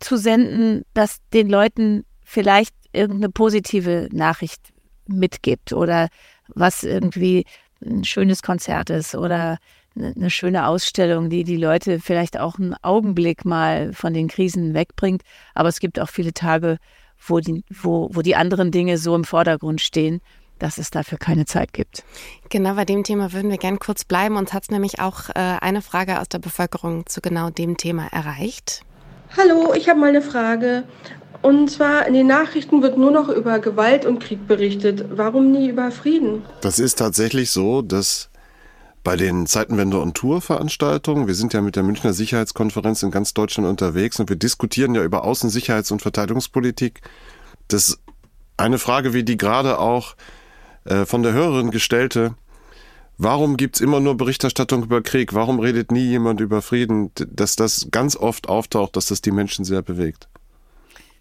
zu 0.00 0.16
senden, 0.16 0.84
das 0.94 1.18
den 1.32 1.48
Leuten 1.48 2.04
vielleicht 2.24 2.74
irgendeine 2.92 3.30
positive 3.30 4.08
Nachricht 4.12 4.72
mitgibt 5.06 5.72
oder 5.72 6.08
was 6.48 6.82
irgendwie 6.82 7.44
ein 7.84 8.04
schönes 8.04 8.42
Konzert 8.42 8.90
ist 8.90 9.14
oder 9.14 9.58
eine 9.94 10.30
schöne 10.30 10.66
Ausstellung, 10.66 11.28
die 11.28 11.44
die 11.44 11.56
Leute 11.56 12.00
vielleicht 12.00 12.38
auch 12.38 12.58
einen 12.58 12.74
Augenblick 12.82 13.44
mal 13.44 13.92
von 13.92 14.14
den 14.14 14.28
Krisen 14.28 14.74
wegbringt. 14.74 15.22
Aber 15.54 15.68
es 15.68 15.80
gibt 15.80 16.00
auch 16.00 16.08
viele 16.08 16.32
Tage, 16.32 16.78
wo 17.26 17.40
die, 17.40 17.62
wo, 17.70 18.08
wo 18.12 18.22
die 18.22 18.36
anderen 18.36 18.70
Dinge 18.70 18.98
so 18.98 19.14
im 19.14 19.24
Vordergrund 19.24 19.80
stehen, 19.80 20.20
dass 20.58 20.78
es 20.78 20.90
dafür 20.90 21.18
keine 21.18 21.44
Zeit 21.44 21.72
gibt. 21.72 22.04
Genau 22.48 22.74
bei 22.74 22.84
dem 22.84 23.04
Thema 23.04 23.32
würden 23.32 23.50
wir 23.50 23.58
gern 23.58 23.78
kurz 23.78 24.04
bleiben. 24.04 24.36
Uns 24.36 24.52
hat 24.52 24.64
es 24.64 24.70
nämlich 24.70 25.00
auch 25.00 25.28
äh, 25.30 25.32
eine 25.34 25.82
Frage 25.82 26.20
aus 26.20 26.28
der 26.28 26.38
Bevölkerung 26.38 27.06
zu 27.06 27.20
genau 27.20 27.50
dem 27.50 27.76
Thema 27.76 28.06
erreicht. 28.06 28.82
Hallo, 29.36 29.72
ich 29.74 29.88
habe 29.88 29.98
mal 29.98 30.10
eine 30.10 30.22
Frage. 30.22 30.84
Und 31.40 31.70
zwar 31.70 32.06
in 32.06 32.14
den 32.14 32.26
Nachrichten 32.26 32.82
wird 32.82 32.98
nur 32.98 33.10
noch 33.10 33.28
über 33.28 33.58
Gewalt 33.58 34.04
und 34.04 34.20
Krieg 34.20 34.46
berichtet. 34.46 35.06
Warum 35.10 35.50
nie 35.50 35.68
über 35.68 35.90
Frieden? 35.90 36.44
Das 36.60 36.78
ist 36.78 36.98
tatsächlich 36.98 37.50
so, 37.50 37.82
dass 37.82 38.28
bei 39.02 39.16
den 39.16 39.46
Zeitenwende- 39.46 39.98
und 39.98 40.14
Tour-Veranstaltungen, 40.14 41.26
wir 41.26 41.34
sind 41.34 41.54
ja 41.54 41.60
mit 41.60 41.74
der 41.74 41.82
Münchner 41.82 42.12
Sicherheitskonferenz 42.12 43.02
in 43.02 43.10
ganz 43.10 43.34
Deutschland 43.34 43.68
unterwegs 43.68 44.20
und 44.20 44.28
wir 44.28 44.36
diskutieren 44.36 44.94
ja 44.94 45.02
über 45.02 45.24
Außensicherheits- 45.24 45.92
und 45.92 46.02
Verteidigungspolitik. 46.02 47.00
Das 47.68 47.98
eine 48.56 48.78
Frage, 48.78 49.14
wie 49.14 49.24
die 49.24 49.36
gerade 49.36 49.78
auch 49.78 50.14
äh, 50.84 51.04
von 51.06 51.22
der 51.22 51.32
Hörerin 51.32 51.70
gestellte, 51.70 52.34
warum 53.22 53.56
gibt's 53.56 53.80
immer 53.80 54.00
nur 54.00 54.16
Berichterstattung 54.16 54.82
über 54.84 55.02
Krieg? 55.02 55.34
Warum 55.34 55.60
redet 55.60 55.92
nie 55.92 56.04
jemand 56.04 56.40
über 56.40 56.62
Frieden? 56.62 57.10
Dass 57.14 57.56
das 57.56 57.88
ganz 57.90 58.16
oft 58.16 58.48
auftaucht, 58.48 58.96
dass 58.96 59.06
das 59.06 59.20
die 59.20 59.30
Menschen 59.30 59.64
sehr 59.64 59.82
bewegt. 59.82 60.28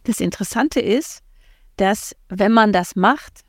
Das 0.03 0.19
Interessante 0.19 0.79
ist, 0.79 1.21
dass 1.77 2.15
wenn 2.29 2.51
man 2.51 2.73
das 2.73 2.95
macht, 2.95 3.41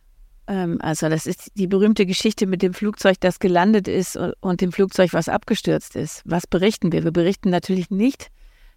ähm, 0.47 0.78
also 0.80 1.09
das 1.09 1.26
ist 1.26 1.50
die 1.54 1.66
berühmte 1.66 2.06
Geschichte 2.06 2.47
mit 2.47 2.62
dem 2.62 2.75
Flugzeug, 2.75 3.18
das 3.21 3.38
gelandet 3.38 3.88
ist 3.88 4.18
und 4.40 4.61
dem 4.61 4.73
Flugzeug, 4.73 5.12
was 5.12 5.28
abgestürzt 5.28 5.97
ist. 5.97 6.23
Was 6.25 6.47
berichten 6.47 6.92
wir? 6.92 7.04
Wir 7.04 7.12
berichten 7.12 7.50
natürlich 7.50 7.90
nicht, 7.90 8.28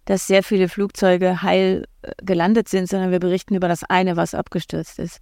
dass 0.04 0.26
sehr 0.26 0.42
viele 0.42 0.68
Flugzeuge 0.68 1.42
heil 1.42 1.86
äh, 2.02 2.12
gelandet 2.22 2.68
sind, 2.68 2.88
sondern 2.88 3.10
wir 3.10 3.20
berichten 3.20 3.54
über 3.54 3.68
das 3.68 3.84
eine, 3.84 4.16
was 4.16 4.34
abgestürzt 4.34 4.98
ist. 4.98 5.20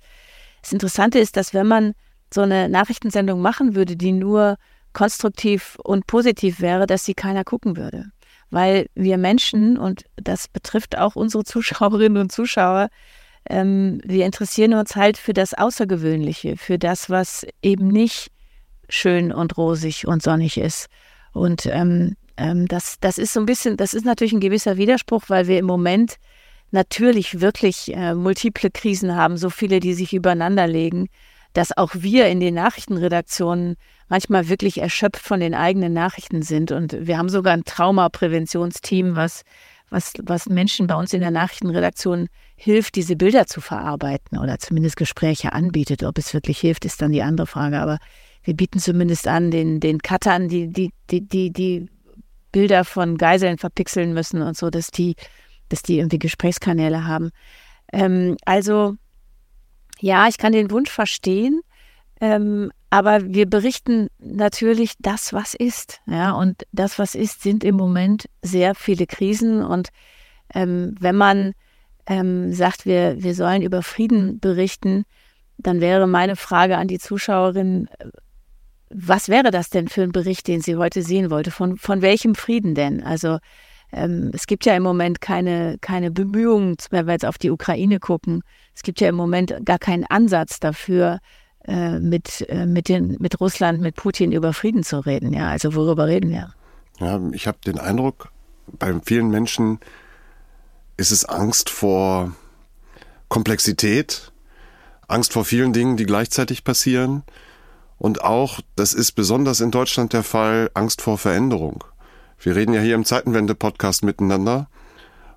Das 0.62 0.72
Interessante 0.72 1.18
ist, 1.18 1.36
dass 1.36 1.52
wenn 1.52 1.66
man 1.66 1.94
so 2.34 2.42
eine 2.42 2.68
Nachrichtensendung 2.68 3.40
machen 3.40 3.74
würde, 3.74 3.96
die 3.96 4.12
nur 4.12 4.56
konstruktiv 4.92 5.76
und 5.82 6.06
positiv 6.06 6.60
wäre, 6.60 6.86
dass 6.86 7.04
sie 7.04 7.14
keiner 7.14 7.44
gucken 7.44 7.76
würde. 7.76 8.10
Weil 8.50 8.86
wir 8.94 9.18
Menschen, 9.18 9.76
und 9.76 10.04
das 10.16 10.48
betrifft 10.48 10.98
auch 10.98 11.16
unsere 11.16 11.44
Zuschauerinnen 11.44 12.18
und 12.18 12.32
Zuschauer, 12.32 12.88
ähm, 13.48 14.00
wir 14.04 14.24
interessieren 14.26 14.74
uns 14.74 14.96
halt 14.96 15.18
für 15.18 15.32
das 15.32 15.54
Außergewöhnliche, 15.54 16.56
für 16.56 16.78
das, 16.78 17.10
was 17.10 17.46
eben 17.62 17.88
nicht 17.88 18.28
schön 18.88 19.32
und 19.32 19.56
rosig 19.56 20.06
und 20.06 20.22
sonnig 20.22 20.56
ist. 20.58 20.86
Und 21.32 21.66
ähm, 21.66 22.16
ähm, 22.36 22.66
das, 22.68 22.98
das 23.00 23.18
ist 23.18 23.32
so 23.32 23.40
ein 23.40 23.46
bisschen, 23.46 23.76
das 23.76 23.94
ist 23.94 24.04
natürlich 24.04 24.32
ein 24.32 24.40
gewisser 24.40 24.76
Widerspruch, 24.76 25.24
weil 25.28 25.46
wir 25.46 25.58
im 25.58 25.66
Moment 25.66 26.16
natürlich 26.70 27.40
wirklich 27.40 27.94
äh, 27.94 28.14
multiple 28.14 28.70
Krisen 28.70 29.14
haben, 29.14 29.36
so 29.36 29.50
viele, 29.50 29.80
die 29.80 29.94
sich 29.94 30.12
übereinander 30.12 30.66
legen, 30.66 31.08
dass 31.54 31.76
auch 31.76 31.92
wir 31.94 32.26
in 32.26 32.40
den 32.40 32.54
Nachrichtenredaktionen 32.54 33.76
manchmal 34.08 34.48
wirklich 34.48 34.78
erschöpft 34.82 35.22
von 35.26 35.40
den 35.40 35.54
eigenen 35.54 35.94
Nachrichten 35.94 36.42
sind. 36.42 36.70
Und 36.70 37.06
wir 37.06 37.16
haben 37.16 37.30
sogar 37.30 37.54
ein 37.54 37.64
Traumapräventionsteam, 37.64 39.16
was 39.16 39.44
was, 39.94 40.12
was 40.22 40.48
Menschen 40.48 40.86
bei 40.86 40.94
uns 40.94 41.12
in 41.12 41.20
der 41.20 41.30
Nachrichtenredaktion 41.30 42.28
hilft, 42.56 42.96
diese 42.96 43.16
Bilder 43.16 43.46
zu 43.46 43.60
verarbeiten 43.60 44.38
oder 44.38 44.58
zumindest 44.58 44.96
Gespräche 44.96 45.52
anbietet. 45.52 46.02
Ob 46.02 46.18
es 46.18 46.34
wirklich 46.34 46.58
hilft, 46.58 46.84
ist 46.84 47.00
dann 47.00 47.12
die 47.12 47.22
andere 47.22 47.46
Frage. 47.46 47.78
Aber 47.78 47.98
wir 48.42 48.54
bieten 48.54 48.80
zumindest 48.80 49.28
an, 49.28 49.50
den, 49.50 49.80
den 49.80 50.00
Cuttern, 50.00 50.48
die, 50.48 50.68
die, 50.68 50.90
die, 51.10 51.26
die, 51.26 51.52
die 51.52 51.88
Bilder 52.52 52.84
von 52.84 53.16
Geiseln 53.16 53.58
verpixeln 53.58 54.12
müssen 54.12 54.42
und 54.42 54.56
so, 54.56 54.70
dass 54.70 54.90
die, 54.90 55.14
dass 55.68 55.82
die 55.82 55.98
irgendwie 55.98 56.18
Gesprächskanäle 56.18 57.06
haben. 57.06 57.30
Ähm, 57.92 58.36
also 58.44 58.96
ja, 60.04 60.28
ich 60.28 60.36
kann 60.36 60.52
den 60.52 60.70
Wunsch 60.70 60.90
verstehen, 60.90 61.62
ähm, 62.20 62.70
aber 62.90 63.24
wir 63.24 63.48
berichten 63.48 64.08
natürlich 64.18 64.92
das, 64.98 65.32
was 65.32 65.54
ist. 65.54 66.02
Ja, 66.06 66.32
und 66.32 66.66
das, 66.72 66.98
was 66.98 67.14
ist, 67.14 67.42
sind 67.42 67.64
im 67.64 67.76
Moment 67.76 68.28
sehr 68.42 68.74
viele 68.74 69.06
Krisen. 69.06 69.64
Und 69.64 69.88
ähm, 70.54 70.94
wenn 71.00 71.16
man 71.16 71.54
ähm, 72.06 72.52
sagt, 72.52 72.84
wir, 72.84 73.22
wir 73.22 73.34
sollen 73.34 73.62
über 73.62 73.82
Frieden 73.82 74.40
berichten, 74.40 75.06
dann 75.56 75.80
wäre 75.80 76.06
meine 76.06 76.36
Frage 76.36 76.76
an 76.76 76.86
die 76.86 76.98
Zuschauerin, 76.98 77.88
was 78.90 79.30
wäre 79.30 79.50
das 79.50 79.70
denn 79.70 79.88
für 79.88 80.02
ein 80.02 80.12
Bericht, 80.12 80.46
den 80.48 80.60
sie 80.60 80.76
heute 80.76 81.00
sehen 81.00 81.30
wollte? 81.30 81.50
Von, 81.50 81.78
von 81.78 82.02
welchem 82.02 82.34
Frieden 82.34 82.74
denn? 82.74 83.02
Also 83.02 83.38
ähm, 83.94 84.30
es 84.34 84.46
gibt 84.46 84.66
ja 84.66 84.76
im 84.76 84.82
Moment 84.82 85.20
keine, 85.20 85.78
keine 85.80 86.10
Bemühungen, 86.10 86.76
wenn 86.90 87.06
wir 87.06 87.12
jetzt 87.12 87.26
auf 87.26 87.38
die 87.38 87.50
Ukraine 87.50 88.00
gucken, 88.00 88.42
es 88.74 88.82
gibt 88.82 89.00
ja 89.00 89.08
im 89.08 89.14
Moment 89.14 89.54
gar 89.64 89.78
keinen 89.78 90.04
Ansatz 90.04 90.60
dafür, 90.60 91.20
äh, 91.66 91.98
mit, 91.98 92.46
äh, 92.48 92.66
mit, 92.66 92.88
den, 92.88 93.16
mit 93.20 93.40
Russland, 93.40 93.80
mit 93.80 93.96
Putin 93.96 94.32
über 94.32 94.52
Frieden 94.52 94.82
zu 94.82 94.98
reden. 94.98 95.32
Ja, 95.32 95.48
also 95.48 95.74
worüber 95.74 96.06
reden 96.06 96.30
wir? 96.30 96.52
Ja, 96.98 97.20
ich 97.32 97.46
habe 97.46 97.58
den 97.64 97.78
Eindruck, 97.78 98.30
bei 98.66 98.92
vielen 99.04 99.30
Menschen 99.30 99.78
ist 100.96 101.10
es 101.10 101.24
Angst 101.24 101.70
vor 101.70 102.34
Komplexität, 103.28 104.32
Angst 105.08 105.32
vor 105.32 105.44
vielen 105.44 105.72
Dingen, 105.72 105.96
die 105.96 106.06
gleichzeitig 106.06 106.64
passieren. 106.64 107.22
Und 107.98 108.22
auch, 108.22 108.60
das 108.76 108.92
ist 108.92 109.12
besonders 109.12 109.60
in 109.60 109.70
Deutschland 109.70 110.12
der 110.12 110.22
Fall, 110.22 110.70
Angst 110.74 111.00
vor 111.00 111.16
Veränderung. 111.16 111.84
Wir 112.40 112.56
reden 112.56 112.74
ja 112.74 112.80
hier 112.80 112.94
im 112.94 113.04
Zeitenwende-Podcast 113.04 114.04
miteinander. 114.04 114.68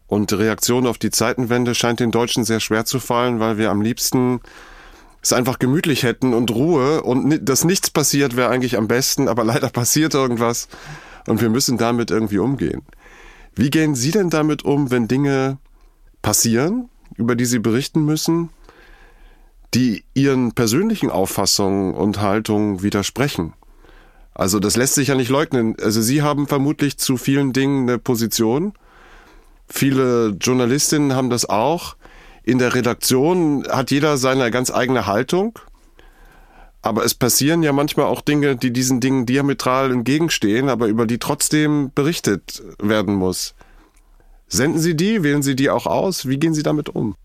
Und 0.08 0.32
die 0.32 0.36
Reaktion 0.36 0.88
auf 0.88 0.98
die 0.98 1.10
Zeitenwende 1.10 1.76
scheint 1.76 2.00
den 2.00 2.12
Deutschen 2.12 2.46
sehr 2.46 2.60
schwer 2.60 2.86
zu 2.86 3.00
fallen, 3.00 3.40
weil 3.40 3.58
wir 3.58 3.70
am 3.70 3.82
liebsten 3.82 4.40
es 5.22 5.34
einfach 5.34 5.60
gemütlich 5.60 6.04
hätten 6.04 6.34
und 6.34 6.52
Ruhe 6.52 7.04
und 7.04 7.48
dass 7.48 7.66
nichts 7.66 7.90
passiert 7.90 8.38
wäre 8.38 8.50
eigentlich 8.50 8.78
am 8.78 8.88
besten, 8.88 9.28
aber 9.28 9.44
leider 9.46 9.70
passiert 9.70 10.14
irgendwas 10.14 10.70
und 11.28 11.42
wir 11.42 11.50
müssen 11.50 11.78
damit 11.78 12.12
irgendwie 12.12 12.40
umgehen. 12.40 12.84
Wie 13.56 13.70
gehen 13.70 13.96
Sie 13.96 14.12
denn 14.12 14.30
damit 14.30 14.64
um, 14.64 14.92
wenn 14.92 15.08
Dinge 15.08 15.58
passieren, 16.22 16.90
über 17.16 17.36
die 17.36 17.46
Sie 17.46 17.60
berichten 17.60 18.06
müssen, 18.06 18.50
die 19.74 20.06
Ihren 20.14 20.54
persönlichen 20.54 21.10
Auffassungen 21.10 21.94
und 21.94 22.22
Haltungen 22.22 22.82
widersprechen? 22.82 23.54
Also 24.38 24.60
das 24.60 24.76
lässt 24.76 24.94
sich 24.94 25.08
ja 25.08 25.16
nicht 25.16 25.30
leugnen. 25.30 25.76
Also 25.82 26.00
Sie 26.00 26.22
haben 26.22 26.46
vermutlich 26.46 27.00
zu 27.00 27.18
vielen 27.18 27.54
Dingen 27.54 27.90
eine 27.90 27.98
Position. 27.98 28.74
Viele 29.68 30.38
Journalistinnen 30.40 31.16
haben 31.16 31.32
das 31.32 31.50
auch. 31.50 31.96
In 32.44 32.60
der 32.60 32.76
Redaktion 32.76 33.66
hat 33.68 33.90
jeder 33.90 34.18
seine 34.18 34.52
ganz 34.52 34.70
eigene 34.70 35.08
Haltung. 35.08 35.58
Aber 36.84 37.04
es 37.04 37.16
passieren 37.16 37.64
ja 37.64 37.74
manchmal 37.74 38.06
auch 38.06 38.22
Dinge, 38.22 38.56
die 38.56 38.72
diesen 38.72 39.00
Dingen 39.00 39.26
diametral 39.26 39.92
entgegenstehen, 39.92 40.70
aber 40.70 40.86
über 40.86 41.08
die 41.08 41.18
trotzdem 41.18 41.92
berichtet 41.96 42.62
werden 42.80 43.16
muss. 43.16 43.56
Senden 44.48 44.78
Sie 44.78 44.96
die? 44.96 45.24
Wählen 45.24 45.42
Sie 45.42 45.56
die 45.56 45.72
auch 45.72 45.88
aus? 45.88 46.28
Wie 46.28 46.38
gehen 46.38 46.54
Sie 46.54 46.64
damit 46.64 46.90
um? 46.90 47.16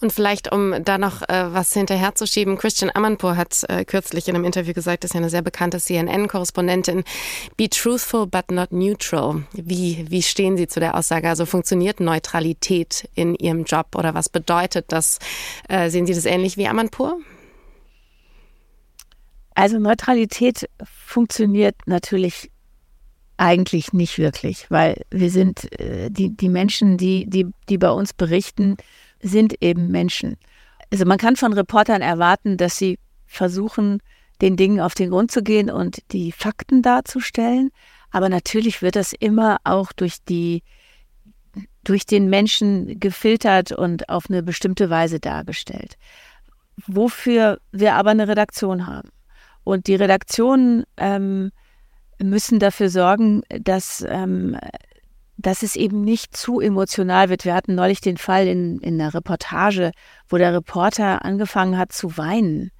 Und 0.00 0.12
vielleicht, 0.12 0.52
um 0.52 0.74
da 0.84 0.98
noch 0.98 1.22
äh, 1.22 1.52
was 1.52 1.72
hinterherzuschieben, 1.72 2.58
Christian 2.58 2.90
Amanpour 2.94 3.36
hat 3.36 3.64
äh, 3.68 3.84
kürzlich 3.84 4.28
in 4.28 4.34
einem 4.34 4.44
Interview 4.44 4.72
gesagt, 4.72 5.04
das 5.04 5.10
ist 5.10 5.14
ja 5.14 5.20
eine 5.20 5.30
sehr 5.30 5.42
bekannte 5.42 5.78
CNN-Korrespondentin, 5.78 7.04
be 7.56 7.68
truthful 7.68 8.26
but 8.26 8.50
not 8.50 8.72
neutral. 8.72 9.44
Wie, 9.52 10.04
wie 10.08 10.22
stehen 10.22 10.56
Sie 10.56 10.66
zu 10.66 10.80
der 10.80 10.96
Aussage? 10.96 11.28
Also 11.28 11.46
funktioniert 11.46 12.00
Neutralität 12.00 13.08
in 13.14 13.34
Ihrem 13.34 13.64
Job 13.64 13.86
oder 13.96 14.14
was 14.14 14.28
bedeutet 14.28 14.86
das? 14.88 15.18
Äh, 15.68 15.90
sehen 15.90 16.06
Sie 16.06 16.14
das 16.14 16.24
ähnlich 16.24 16.56
wie 16.56 16.68
Amanpour? 16.68 17.18
Also 19.54 19.78
Neutralität 19.78 20.68
funktioniert 20.84 21.76
natürlich 21.86 22.50
eigentlich 23.36 23.92
nicht 23.92 24.18
wirklich, 24.18 24.70
weil 24.70 25.02
wir 25.10 25.30
sind 25.30 25.72
äh, 25.80 26.10
die, 26.10 26.36
die 26.36 26.48
Menschen, 26.48 26.96
die, 26.96 27.26
die, 27.26 27.46
die 27.68 27.78
bei 27.78 27.90
uns 27.90 28.12
berichten, 28.12 28.76
sind 29.24 29.54
eben 29.60 29.88
Menschen. 29.88 30.36
Also 30.92 31.04
man 31.06 31.18
kann 31.18 31.36
von 31.36 31.52
Reportern 31.52 32.02
erwarten, 32.02 32.56
dass 32.56 32.76
sie 32.76 32.98
versuchen, 33.26 34.00
den 34.40 34.56
Dingen 34.56 34.80
auf 34.80 34.94
den 34.94 35.10
Grund 35.10 35.30
zu 35.30 35.42
gehen 35.42 35.70
und 35.70 35.98
die 36.12 36.30
Fakten 36.30 36.82
darzustellen. 36.82 37.70
Aber 38.10 38.28
natürlich 38.28 38.82
wird 38.82 38.96
das 38.96 39.12
immer 39.12 39.58
auch 39.64 39.92
durch 39.92 40.22
die 40.28 40.62
durch 41.82 42.06
den 42.06 42.30
Menschen 42.30 42.98
gefiltert 42.98 43.70
und 43.70 44.08
auf 44.08 44.30
eine 44.30 44.42
bestimmte 44.42 44.88
Weise 44.88 45.20
dargestellt. 45.20 45.96
Wofür 46.86 47.58
wir 47.72 47.94
aber 47.94 48.10
eine 48.10 48.26
Redaktion 48.26 48.86
haben. 48.86 49.10
Und 49.64 49.86
die 49.86 49.94
Redaktionen 49.94 50.84
ähm, 50.96 51.52
müssen 52.18 52.58
dafür 52.58 52.88
sorgen, 52.88 53.42
dass 53.48 54.04
ähm, 54.08 54.56
dass 55.36 55.62
es 55.62 55.76
eben 55.76 56.02
nicht 56.02 56.36
zu 56.36 56.60
emotional 56.60 57.28
wird. 57.28 57.44
Wir 57.44 57.54
hatten 57.54 57.74
neulich 57.74 58.00
den 58.00 58.16
Fall 58.16 58.46
in, 58.46 58.78
in 58.78 59.00
einer 59.00 59.14
Reportage, 59.14 59.90
wo 60.28 60.36
der 60.36 60.52
Reporter 60.52 61.24
angefangen 61.24 61.76
hat 61.76 61.92
zu 61.92 62.16
weinen. 62.16 62.70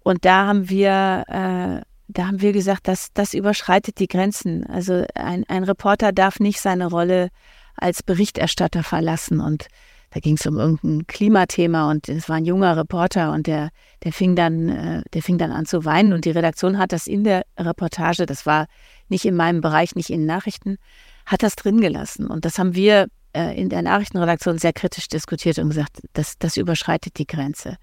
Und 0.00 0.24
da 0.24 0.46
haben 0.46 0.68
wir, 0.68 1.24
äh, 1.26 1.82
da 2.08 2.26
haben 2.26 2.40
wir 2.40 2.52
gesagt, 2.52 2.86
dass 2.86 3.12
das 3.12 3.34
überschreitet 3.34 3.98
die 3.98 4.06
Grenzen. 4.06 4.64
Also 4.66 5.04
ein, 5.14 5.44
ein 5.48 5.64
Reporter 5.64 6.12
darf 6.12 6.38
nicht 6.38 6.60
seine 6.60 6.86
Rolle 6.86 7.30
als 7.74 8.02
Berichterstatter 8.02 8.84
verlassen. 8.84 9.40
Und 9.40 9.66
da 10.10 10.20
ging 10.20 10.36
es 10.36 10.46
um 10.46 10.58
irgendein 10.58 11.06
Klimathema 11.08 11.90
und 11.90 12.08
es 12.08 12.28
war 12.28 12.36
ein 12.36 12.44
junger 12.44 12.76
Reporter 12.76 13.32
und 13.32 13.48
der, 13.48 13.70
der 14.04 14.12
fing 14.12 14.36
dann, 14.36 14.68
äh, 14.68 15.02
der 15.12 15.22
fing 15.22 15.38
dann 15.38 15.50
an 15.50 15.66
zu 15.66 15.84
weinen. 15.84 16.12
Und 16.12 16.24
die 16.24 16.30
Redaktion 16.30 16.78
hat 16.78 16.92
das 16.92 17.08
in 17.08 17.24
der 17.24 17.44
Reportage, 17.58 18.26
das 18.26 18.46
war 18.46 18.66
nicht 19.08 19.24
in 19.24 19.34
meinem 19.34 19.60
Bereich, 19.60 19.96
nicht 19.96 20.10
in 20.10 20.24
Nachrichten, 20.24 20.78
hat 21.26 21.42
das 21.42 21.56
drin 21.56 21.80
gelassen. 21.80 22.26
Und 22.28 22.44
das 22.44 22.58
haben 22.58 22.74
wir 22.74 23.08
äh, 23.32 23.60
in 23.60 23.68
der 23.68 23.82
Nachrichtenredaktion 23.82 24.58
sehr 24.58 24.72
kritisch 24.72 25.08
diskutiert 25.08 25.58
und 25.58 25.68
gesagt, 25.68 26.00
das, 26.12 26.38
das 26.38 26.56
überschreitet 26.56 27.18
die 27.18 27.26
Grenze. 27.26 27.76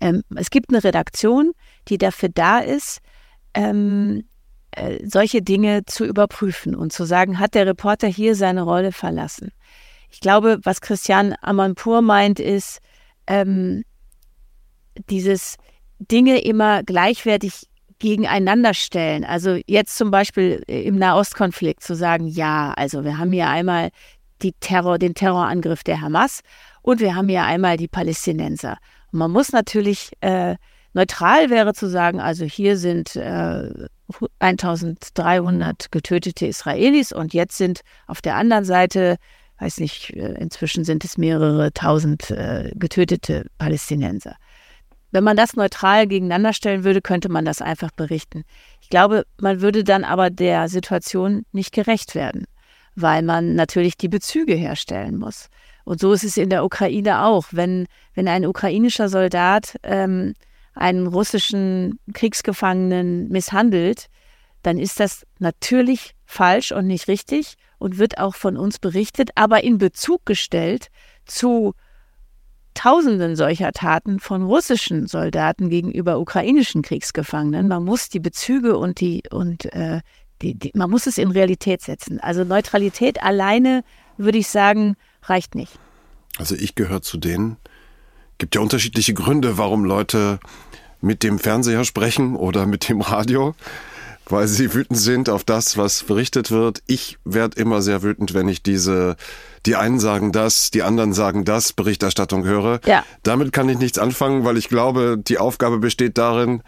Ähm, 0.00 0.22
es 0.34 0.50
gibt 0.50 0.70
eine 0.70 0.82
Redaktion, 0.82 1.52
die 1.88 1.98
dafür 1.98 2.30
da 2.30 2.58
ist, 2.58 3.00
ähm, 3.54 4.24
äh, 4.72 4.98
solche 5.06 5.42
Dinge 5.42 5.84
zu 5.86 6.04
überprüfen 6.04 6.74
und 6.74 6.92
zu 6.92 7.04
sagen, 7.04 7.38
hat 7.38 7.54
der 7.54 7.66
Reporter 7.66 8.08
hier 8.08 8.34
seine 8.34 8.62
Rolle 8.62 8.92
verlassen? 8.92 9.52
Ich 10.10 10.20
glaube, 10.20 10.58
was 10.62 10.80
Christian 10.80 11.34
Amanpour 11.42 12.02
meint, 12.02 12.40
ist 12.40 12.80
ähm, 13.26 13.84
dieses 15.10 15.56
Dinge 15.98 16.40
immer 16.40 16.82
gleichwertig 16.82 17.66
gegeneinander 17.98 18.74
stellen. 18.74 19.24
Also 19.24 19.58
jetzt 19.66 19.96
zum 19.96 20.10
Beispiel 20.10 20.62
im 20.66 20.96
Nahostkonflikt 20.96 21.82
zu 21.82 21.94
sagen, 21.94 22.26
ja, 22.26 22.72
also 22.76 23.04
wir 23.04 23.18
haben 23.18 23.32
hier 23.32 23.48
einmal 23.48 23.90
die 24.42 24.52
Terror, 24.52 24.98
den 24.98 25.14
Terrorangriff 25.14 25.82
der 25.82 26.00
Hamas 26.00 26.40
und 26.82 27.00
wir 27.00 27.14
haben 27.14 27.28
hier 27.28 27.44
einmal 27.44 27.76
die 27.76 27.88
Palästinenser. 27.88 28.78
Und 29.12 29.18
man 29.18 29.30
muss 29.30 29.52
natürlich 29.52 30.12
äh, 30.20 30.56
neutral 30.92 31.50
wäre 31.50 31.74
zu 31.74 31.88
sagen, 31.88 32.20
also 32.20 32.44
hier 32.44 32.76
sind 32.76 33.16
äh, 33.16 33.70
1300 34.38 35.92
getötete 35.92 36.46
Israelis 36.46 37.12
und 37.12 37.34
jetzt 37.34 37.58
sind 37.58 37.80
auf 38.06 38.22
der 38.22 38.36
anderen 38.36 38.64
Seite, 38.64 39.16
weiß 39.58 39.80
nicht, 39.80 40.10
äh, 40.10 40.34
inzwischen 40.34 40.84
sind 40.84 41.04
es 41.04 41.18
mehrere 41.18 41.72
tausend 41.72 42.30
äh, 42.30 42.70
getötete 42.74 43.46
Palästinenser. 43.58 44.36
Wenn 45.10 45.24
man 45.24 45.36
das 45.36 45.54
neutral 45.56 46.06
gegeneinander 46.06 46.52
stellen 46.52 46.84
würde, 46.84 47.00
könnte 47.00 47.28
man 47.28 47.44
das 47.44 47.62
einfach 47.62 47.90
berichten. 47.90 48.44
Ich 48.80 48.90
glaube, 48.90 49.24
man 49.40 49.60
würde 49.60 49.84
dann 49.84 50.04
aber 50.04 50.30
der 50.30 50.68
Situation 50.68 51.44
nicht 51.52 51.72
gerecht 51.72 52.14
werden, 52.14 52.44
weil 52.94 53.22
man 53.22 53.54
natürlich 53.54 53.96
die 53.96 54.08
Bezüge 54.08 54.54
herstellen 54.54 55.16
muss. 55.16 55.48
Und 55.84 56.00
so 56.00 56.12
ist 56.12 56.24
es 56.24 56.36
in 56.36 56.50
der 56.50 56.64
Ukraine 56.64 57.24
auch. 57.24 57.46
Wenn, 57.52 57.86
wenn 58.14 58.28
ein 58.28 58.44
ukrainischer 58.44 59.08
Soldat 59.08 59.76
ähm, 59.82 60.34
einen 60.74 61.06
russischen 61.06 61.98
Kriegsgefangenen 62.12 63.28
misshandelt, 63.28 64.08
dann 64.62 64.78
ist 64.78 65.00
das 65.00 65.26
natürlich 65.38 66.14
falsch 66.26 66.72
und 66.72 66.86
nicht 66.86 67.08
richtig 67.08 67.54
und 67.78 67.98
wird 67.98 68.18
auch 68.18 68.34
von 68.34 68.56
uns 68.58 68.78
berichtet, 68.78 69.30
aber 69.34 69.64
in 69.64 69.78
Bezug 69.78 70.26
gestellt 70.26 70.88
zu 71.24 71.74
Tausenden 72.78 73.34
solcher 73.34 73.72
Taten 73.72 74.20
von 74.20 74.44
russischen 74.44 75.08
Soldaten 75.08 75.68
gegenüber 75.68 76.20
ukrainischen 76.20 76.82
Kriegsgefangenen. 76.82 77.66
Man 77.66 77.84
muss 77.84 78.08
die 78.08 78.20
Bezüge 78.20 78.78
und 78.78 79.00
die 79.00 79.24
und 79.32 79.64
äh, 79.74 80.00
die, 80.42 80.54
die, 80.54 80.70
man 80.74 80.88
muss 80.88 81.08
es 81.08 81.18
in 81.18 81.32
Realität 81.32 81.82
setzen. 81.82 82.20
Also 82.20 82.44
Neutralität 82.44 83.20
alleine, 83.20 83.82
würde 84.16 84.38
ich 84.38 84.46
sagen, 84.46 84.94
reicht 85.24 85.56
nicht. 85.56 85.72
Also 86.38 86.54
ich 86.54 86.76
gehöre 86.76 87.02
zu 87.02 87.18
denen. 87.18 87.56
Gibt 88.38 88.54
ja 88.54 88.60
unterschiedliche 88.60 89.12
Gründe, 89.12 89.58
warum 89.58 89.84
Leute 89.84 90.38
mit 91.00 91.24
dem 91.24 91.40
Fernseher 91.40 91.84
sprechen 91.84 92.36
oder 92.36 92.64
mit 92.66 92.88
dem 92.88 93.00
Radio 93.00 93.56
weil 94.28 94.46
sie 94.46 94.74
wütend 94.74 94.98
sind 94.98 95.28
auf 95.28 95.44
das, 95.44 95.76
was 95.76 96.02
berichtet 96.02 96.50
wird. 96.50 96.82
Ich 96.86 97.18
werde 97.24 97.60
immer 97.60 97.82
sehr 97.82 98.02
wütend, 98.02 98.34
wenn 98.34 98.48
ich 98.48 98.62
diese, 98.62 99.16
die 99.66 99.76
einen 99.76 99.98
sagen 99.98 100.32
das, 100.32 100.70
die 100.70 100.82
anderen 100.82 101.12
sagen 101.12 101.44
das, 101.44 101.72
Berichterstattung 101.72 102.44
höre. 102.44 102.80
Ja. 102.84 103.04
Damit 103.22 103.52
kann 103.52 103.68
ich 103.68 103.78
nichts 103.78 103.98
anfangen, 103.98 104.44
weil 104.44 104.56
ich 104.56 104.68
glaube, 104.68 105.16
die 105.18 105.38
Aufgabe 105.38 105.78
besteht 105.78 106.18
darin, 106.18 106.62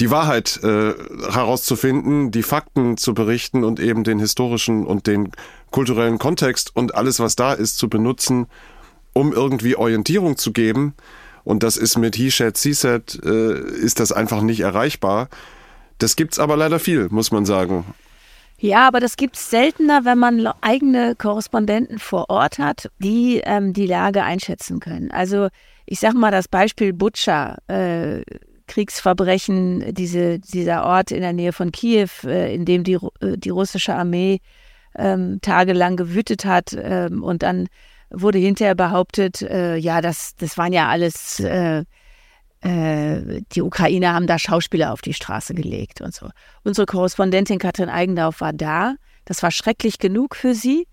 die 0.00 0.10
Wahrheit 0.10 0.60
äh, 0.62 0.92
herauszufinden, 1.30 2.30
die 2.30 2.42
Fakten 2.42 2.96
zu 2.96 3.14
berichten 3.14 3.64
und 3.64 3.80
eben 3.80 4.04
den 4.04 4.18
historischen 4.18 4.86
und 4.86 5.06
den 5.06 5.32
kulturellen 5.70 6.18
Kontext 6.18 6.74
und 6.74 6.94
alles, 6.94 7.18
was 7.18 7.36
da 7.36 7.52
ist, 7.52 7.78
zu 7.78 7.88
benutzen, 7.88 8.46
um 9.12 9.32
irgendwie 9.32 9.76
Orientierung 9.76 10.36
zu 10.36 10.52
geben. 10.52 10.94
Und 11.44 11.62
das 11.62 11.76
ist 11.76 11.96
mit 11.96 12.16
He 12.16 12.28
said, 12.28 12.58
She 12.58 12.74
said, 12.74 13.18
äh, 13.24 13.58
ist 13.58 14.00
das 14.00 14.12
einfach 14.12 14.42
nicht 14.42 14.60
erreichbar. 14.60 15.28
Das 15.98 16.16
gibt's 16.16 16.38
aber 16.38 16.56
leider 16.56 16.78
viel, 16.78 17.08
muss 17.10 17.30
man 17.30 17.46
sagen. 17.46 17.84
Ja, 18.58 18.86
aber 18.86 19.00
das 19.00 19.16
gibt's 19.16 19.50
seltener, 19.50 20.04
wenn 20.04 20.18
man 20.18 20.46
eigene 20.62 21.14
Korrespondenten 21.14 21.98
vor 21.98 22.30
Ort 22.30 22.58
hat, 22.58 22.90
die 22.98 23.42
ähm, 23.44 23.74
die 23.74 23.86
Lage 23.86 24.22
einschätzen 24.22 24.80
können. 24.80 25.10
Also 25.10 25.48
ich 25.84 26.00
sage 26.00 26.16
mal 26.16 26.30
das 26.30 26.48
Beispiel 26.48 26.92
Butscha, 26.92 27.58
äh, 27.68 28.22
Kriegsverbrechen, 28.66 29.94
diese, 29.94 30.38
dieser 30.38 30.84
Ort 30.84 31.10
in 31.10 31.20
der 31.20 31.32
Nähe 31.32 31.52
von 31.52 31.70
Kiew, 31.70 32.08
äh, 32.24 32.54
in 32.54 32.64
dem 32.64 32.82
die, 32.82 32.98
äh, 33.20 33.36
die 33.36 33.50
russische 33.50 33.94
Armee 33.94 34.40
ähm, 34.96 35.38
tagelang 35.42 35.96
gewütet 35.96 36.44
hat 36.44 36.76
ähm, 36.76 37.22
und 37.22 37.42
dann 37.42 37.68
wurde 38.10 38.38
hinterher 38.38 38.74
behauptet, 38.74 39.42
äh, 39.42 39.76
ja, 39.76 40.00
das, 40.00 40.34
das 40.36 40.56
waren 40.56 40.72
ja 40.72 40.88
alles 40.88 41.40
äh, 41.40 41.84
äh, 42.66 43.42
die 43.52 43.62
Ukrainer 43.62 44.14
haben 44.14 44.26
da 44.26 44.38
Schauspieler 44.38 44.92
auf 44.92 45.00
die 45.00 45.14
Straße 45.14 45.54
gelegt 45.54 46.00
und 46.00 46.12
so. 46.12 46.30
Unsere 46.64 46.86
Korrespondentin 46.86 47.58
Katrin 47.58 47.88
Eigendorf 47.88 48.40
war 48.40 48.52
da. 48.52 48.96
Das 49.24 49.42
war 49.42 49.52
schrecklich 49.52 49.98
genug 49.98 50.34
für 50.34 50.54
sie, 50.54 50.86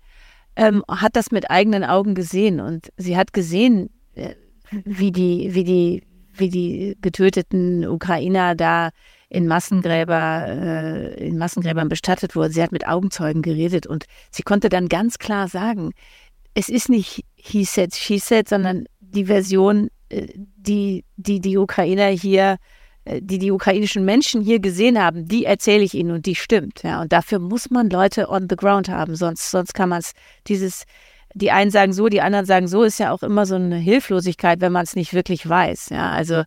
ähm, 0.56 0.84
hat 0.88 1.16
das 1.16 1.32
mit 1.32 1.50
eigenen 1.50 1.84
Augen 1.84 2.14
gesehen 2.14 2.60
und 2.60 2.92
sie 2.96 3.16
hat 3.16 3.32
gesehen, 3.32 3.90
äh, 4.14 4.34
wie 4.70 5.10
die, 5.10 5.54
wie 5.54 5.64
die, 5.64 6.02
wie 6.32 6.48
die 6.48 6.96
getöteten 7.00 7.86
Ukrainer 7.86 8.54
da 8.54 8.90
in 9.28 9.48
Massengräber, 9.48 10.46
äh, 10.46 11.26
in 11.26 11.38
Massengräbern 11.38 11.88
bestattet 11.88 12.36
wurden. 12.36 12.52
Sie 12.52 12.62
hat 12.62 12.72
mit 12.72 12.86
Augenzeugen 12.86 13.42
geredet 13.42 13.86
und 13.86 14.04
sie 14.30 14.42
konnte 14.42 14.68
dann 14.68 14.88
ganz 14.88 15.18
klar 15.18 15.48
sagen, 15.48 15.90
es 16.54 16.68
ist 16.68 16.88
nicht 16.88 17.24
he 17.34 17.64
said, 17.64 17.94
she 17.94 18.18
said, 18.18 18.48
sondern 18.48 18.86
die 19.00 19.24
Version, 19.24 19.88
die, 20.10 21.04
die 21.16 21.40
die 21.40 21.58
Ukrainer 21.58 22.06
hier, 22.08 22.58
äh, 23.04 23.20
die 23.22 23.38
die 23.38 23.50
ukrainischen 23.50 24.04
Menschen 24.04 24.42
hier 24.42 24.60
gesehen 24.60 25.02
haben, 25.02 25.26
die 25.26 25.44
erzähle 25.44 25.82
ich 25.82 25.94
ihnen 25.94 26.10
und 26.10 26.26
die 26.26 26.34
stimmt. 26.34 26.82
Ja, 26.82 27.00
und 27.02 27.12
dafür 27.12 27.38
muss 27.38 27.70
man 27.70 27.90
Leute 27.90 28.28
on 28.28 28.46
the 28.48 28.56
ground 28.56 28.88
haben, 28.88 29.16
sonst, 29.16 29.50
sonst 29.50 29.74
kann 29.74 29.88
man 29.88 30.00
es, 30.00 30.12
dieses, 30.46 30.84
die 31.34 31.50
einen 31.50 31.70
sagen 31.70 31.92
so, 31.92 32.08
die 32.08 32.20
anderen 32.20 32.46
sagen 32.46 32.68
so, 32.68 32.82
ist 32.82 32.98
ja 32.98 33.12
auch 33.12 33.22
immer 33.22 33.46
so 33.46 33.56
eine 33.56 33.76
Hilflosigkeit, 33.76 34.60
wenn 34.60 34.72
man 34.72 34.84
es 34.84 34.96
nicht 34.96 35.14
wirklich 35.14 35.48
weiß. 35.48 35.90
Ja, 35.90 36.10
also 36.10 36.44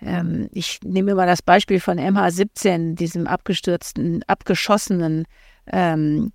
ähm, 0.00 0.48
ich 0.52 0.80
nehme 0.84 1.14
mal 1.14 1.26
das 1.26 1.42
Beispiel 1.42 1.80
von 1.80 1.98
MH17, 1.98 2.94
diesem 2.94 3.26
abgestürzten, 3.26 4.22
abgeschossenen 4.26 5.24
ähm, 5.66 6.32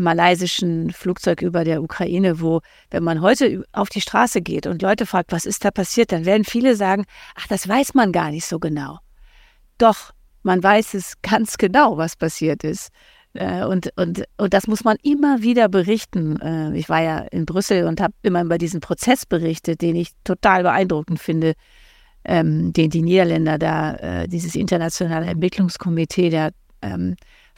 malaysischen 0.00 0.92
Flugzeug 0.92 1.42
über 1.42 1.64
der 1.64 1.82
Ukraine, 1.82 2.40
wo, 2.40 2.60
wenn 2.90 3.04
man 3.04 3.20
heute 3.20 3.64
auf 3.72 3.88
die 3.88 4.00
Straße 4.00 4.42
geht 4.42 4.66
und 4.66 4.82
Leute 4.82 5.06
fragt, 5.06 5.32
was 5.32 5.46
ist 5.46 5.64
da 5.64 5.70
passiert, 5.70 6.12
dann 6.12 6.24
werden 6.24 6.44
viele 6.44 6.76
sagen, 6.76 7.04
ach, 7.34 7.46
das 7.48 7.68
weiß 7.68 7.94
man 7.94 8.12
gar 8.12 8.30
nicht 8.30 8.46
so 8.46 8.58
genau. 8.58 8.98
Doch, 9.78 10.12
man 10.42 10.62
weiß 10.62 10.94
es 10.94 11.14
ganz 11.22 11.58
genau, 11.58 11.96
was 11.96 12.16
passiert 12.16 12.64
ist. 12.64 12.90
Äh, 13.34 13.64
und, 13.64 13.90
und, 13.96 14.24
und 14.36 14.54
das 14.54 14.66
muss 14.66 14.84
man 14.84 14.96
immer 15.02 15.42
wieder 15.42 15.68
berichten. 15.68 16.40
Äh, 16.40 16.76
ich 16.76 16.88
war 16.88 17.02
ja 17.02 17.18
in 17.18 17.46
Brüssel 17.46 17.84
und 17.84 18.00
habe 18.00 18.14
immer 18.22 18.42
über 18.42 18.58
diesen 18.58 18.80
Prozess 18.80 19.26
berichtet, 19.26 19.82
den 19.82 19.96
ich 19.96 20.10
total 20.24 20.62
beeindruckend 20.62 21.20
finde, 21.20 21.54
ähm, 22.24 22.72
den 22.72 22.90
die 22.90 23.02
Niederländer 23.02 23.58
da, 23.58 23.94
äh, 23.94 24.28
dieses 24.28 24.54
internationale 24.54 25.26
Entwicklungskomitee, 25.26 26.30
der 26.30 26.50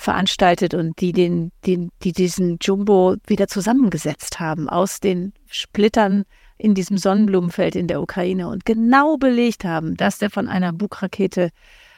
veranstaltet 0.00 0.72
und 0.72 0.98
die 1.00 1.12
den, 1.12 1.52
den, 1.66 1.90
die 2.02 2.12
diesen 2.12 2.56
Jumbo 2.60 3.16
wieder 3.26 3.48
zusammengesetzt 3.48 4.40
haben 4.40 4.68
aus 4.68 5.00
den 5.00 5.34
Splittern 5.46 6.24
in 6.56 6.74
diesem 6.74 6.96
Sonnenblumenfeld 6.96 7.76
in 7.76 7.86
der 7.86 8.00
Ukraine 8.00 8.48
und 8.48 8.64
genau 8.64 9.18
belegt 9.18 9.64
haben, 9.64 9.96
dass 9.96 10.18
der 10.18 10.30
von 10.30 10.48
einer 10.48 10.72
Bugrakete 10.72 11.50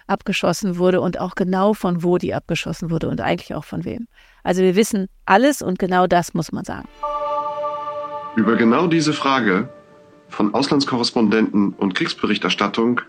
abgeschossen 0.09 0.79
wurde 0.79 1.01
und 1.01 1.21
auch 1.21 1.37
genau 1.37 1.75
von 1.75 2.03
wo 2.03 2.19
die 2.19 2.35
abgeschossen 2.35 2.91
wurde 2.91 3.09
und 3.09 3.21
eigentlich 3.21 3.55
auch 3.55 3.65
von 3.65 3.85
wem. 3.85 4.09
Also 4.43 4.63
wir 4.63 4.75
wissen 4.75 5.09
alles 5.25 5.63
und 5.63 5.79
genau 5.79 6.09
das 6.09 6.35
muss 6.35 6.51
man 6.51 6.65
sagen. 6.65 6.89
Über 8.35 8.57
genau 8.57 8.89
diese 8.89 9.13
Frage 9.13 9.69
von 10.29 10.55
Auslandskorrespondenten 10.55 11.73
und 11.75 11.95
Kriegsberichterstattung 11.95 13.01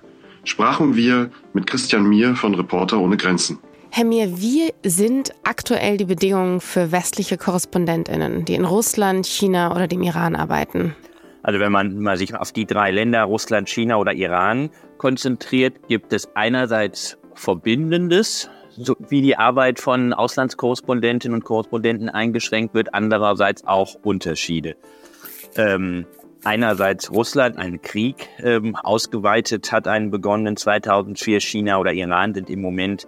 sprachen 0.43 0.95
wir 0.95 1.31
mit 1.53 1.65
Christian 1.65 2.07
Mier 2.07 2.35
von 2.35 2.53
Reporter 2.53 2.99
ohne 2.99 3.17
Grenzen. 3.17 3.57
Herr 3.95 4.05
Mir, 4.05 4.41
wie 4.41 4.73
sind 4.83 5.35
aktuell 5.43 5.97
die 5.97 6.05
Bedingungen 6.05 6.61
für 6.61 6.91
westliche 6.91 7.37
KorrespondentInnen, 7.37 8.43
die 8.43 8.55
in 8.55 8.65
Russland, 8.65 9.27
China 9.27 9.75
oder 9.75 9.87
dem 9.87 10.01
Iran 10.01 10.35
arbeiten? 10.35 10.95
Also 11.43 11.59
wenn 11.59 11.71
man 11.71 11.99
mal 11.99 12.17
sich 12.17 12.33
auf 12.33 12.51
die 12.51 12.65
drei 12.65 12.89
Länder, 12.89 13.21
Russland, 13.25 13.69
China 13.69 13.97
oder 13.97 14.11
Iran, 14.13 14.71
konzentriert, 14.97 15.87
gibt 15.89 16.11
es 16.11 16.27
einerseits 16.33 17.19
Verbindendes, 17.35 18.49
so 18.71 18.95
wie 19.09 19.21
die 19.21 19.37
Arbeit 19.37 19.79
von 19.79 20.11
Auslandskorrespondentinnen 20.11 21.35
und 21.35 21.43
Korrespondenten 21.43 22.09
eingeschränkt 22.09 22.73
wird, 22.73 22.95
andererseits 22.95 23.63
auch 23.63 23.93
Unterschiede. 24.01 24.75
Ähm, 25.55 26.07
einerseits 26.43 27.11
Russland 27.11 27.59
einen 27.59 27.83
Krieg 27.83 28.27
ähm, 28.39 28.75
ausgeweitet 28.75 29.71
hat, 29.71 29.87
einen 29.87 30.09
begonnenen 30.09 30.57
2004, 30.57 31.41
China 31.41 31.77
oder 31.77 31.93
Iran 31.93 32.33
sind 32.33 32.49
im 32.49 32.59
Moment 32.59 33.05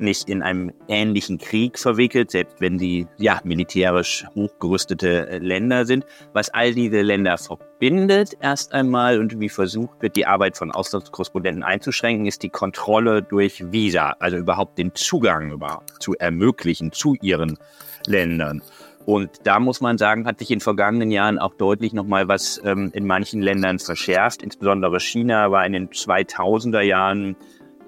nicht 0.00 0.28
in 0.28 0.42
einem 0.42 0.72
ähnlichen 0.88 1.38
Krieg 1.38 1.78
verwickelt, 1.78 2.30
selbst 2.30 2.60
wenn 2.60 2.78
sie 2.78 3.06
ja 3.18 3.40
militärisch 3.44 4.26
hochgerüstete 4.34 5.28
äh, 5.28 5.38
Länder 5.38 5.86
sind. 5.86 6.04
Was 6.32 6.50
all 6.50 6.74
diese 6.74 7.02
Länder 7.02 7.38
verbindet 7.38 8.34
erst 8.40 8.72
einmal 8.72 9.18
und 9.18 9.38
wie 9.40 9.48
versucht 9.48 10.02
wird, 10.02 10.16
die 10.16 10.26
Arbeit 10.26 10.56
von 10.56 10.70
Auslandskorrespondenten 10.70 11.62
einzuschränken, 11.62 12.26
ist 12.26 12.42
die 12.42 12.48
Kontrolle 12.48 13.22
durch 13.22 13.72
Visa, 13.72 14.16
also 14.18 14.36
überhaupt 14.36 14.78
den 14.78 14.94
Zugang 14.94 15.52
überhaupt 15.52 16.02
zu 16.02 16.14
ermöglichen 16.14 16.92
zu 16.92 17.14
ihren 17.20 17.58
Ländern. 18.06 18.62
Und 19.06 19.30
da 19.44 19.58
muss 19.60 19.80
man 19.80 19.98
sagen, 19.98 20.26
hat 20.26 20.38
sich 20.38 20.50
in 20.50 20.60
vergangenen 20.60 21.10
Jahren 21.10 21.38
auch 21.38 21.54
deutlich 21.54 21.92
nochmal 21.92 22.28
was 22.28 22.60
ähm, 22.64 22.90
in 22.94 23.06
manchen 23.06 23.40
Ländern 23.40 23.78
verschärft. 23.78 24.42
Insbesondere 24.42 25.00
China 25.00 25.50
war 25.50 25.64
in 25.64 25.72
den 25.72 25.88
2000er 25.88 26.82
Jahren, 26.82 27.34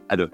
also 0.09 0.27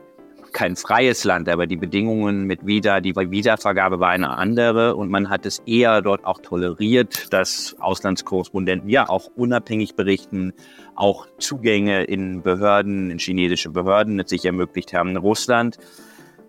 kein 0.59 0.75
freies 0.75 1.23
Land, 1.23 1.49
aber 1.49 1.69
die 1.69 1.77
Bedingungen 1.77 2.43
mit 2.43 2.67
Visa, 2.67 3.01
die 3.01 3.15
Visavergabe 3.15 4.01
war 4.01 4.09
eine 4.09 4.31
andere 4.31 4.97
und 4.97 5.09
man 5.09 5.31
hat 5.31 5.47
es 5.47 5.61
eher 5.67 6.03
dort 6.03 6.25
auch 6.25 6.41
toleriert, 6.41 7.33
dass 7.33 7.77
Auslandskorrespondenten 7.79 8.91
ja 8.91 9.09
auch 9.09 9.31
unabhängig 9.37 9.95
berichten, 9.95 10.53
auch 10.97 11.29
Zugänge 11.39 12.03
in 12.03 12.43
Behörden, 12.43 13.13
in 13.13 13.21
chinesische 13.21 13.71
Behörden 13.71 14.21
sich 14.27 14.45
ermöglicht 14.45 14.93
haben. 14.95 15.11
In 15.11 15.19
Russland, 15.19 15.79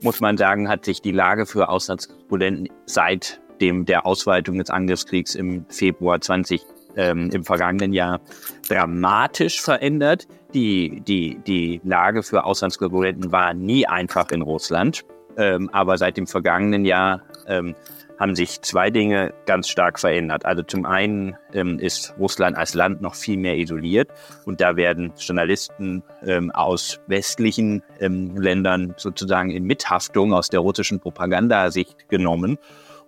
muss 0.02 0.22
man 0.22 0.38
sagen, 0.38 0.69
hat 0.69 0.86
sich 0.86 1.04
die 1.04 1.12
Lage 1.12 1.45
für 1.45 1.69
Auslandskorrespondenten 1.69 2.69
seit 2.88 3.39
dem 3.62 3.86
der 3.86 4.08
Ausweitung 4.08 4.58
des 4.58 4.72
Angriffskriegs 4.72 5.36
im 5.36 5.65
Februar 5.69 6.19
20 6.19 6.65
ähm, 6.95 7.30
im 7.32 7.43
vergangenen 7.43 7.93
Jahr 7.93 8.22
dramatisch 8.67 9.62
verändert. 9.62 10.28
Die, 10.53 11.01
die, 11.01 11.39
die 11.45 11.79
Lage 11.83 12.23
für 12.23 12.43
Auslandskorrespondenten 12.43 13.31
war 13.31 13.53
nie 13.53 13.85
einfach 13.88 14.31
in 14.31 14.41
Russland. 14.41 15.05
Ähm, 15.38 15.69
aber 15.71 15.97
seit 15.97 16.17
dem 16.17 16.27
vergangenen 16.27 16.85
Jahr 16.85 17.21
ähm, 17.47 17.75
haben 18.19 18.35
sich 18.35 18.62
zwei 18.62 18.89
Dinge 18.89 19.33
ganz 19.45 19.69
stark 19.69 19.99
verändert. 19.99 20.45
Also 20.45 20.63
zum 20.63 20.85
einen 20.85 21.38
ähm, 21.53 21.79
ist 21.79 22.13
Russland 22.19 22.57
als 22.57 22.73
Land 22.73 23.01
noch 23.01 23.15
viel 23.15 23.38
mehr 23.38 23.57
isoliert 23.57 24.09
und 24.45 24.59
da 24.59 24.75
werden 24.75 25.13
Journalisten 25.17 26.03
ähm, 26.25 26.51
aus 26.51 26.99
westlichen 27.07 27.81
ähm, 27.99 28.35
Ländern 28.35 28.93
sozusagen 28.97 29.51
in 29.51 29.63
Mithaftung 29.63 30.33
aus 30.33 30.49
der 30.49 30.59
russischen 30.59 30.99
Propagandasicht 30.99 32.09
genommen. 32.09 32.57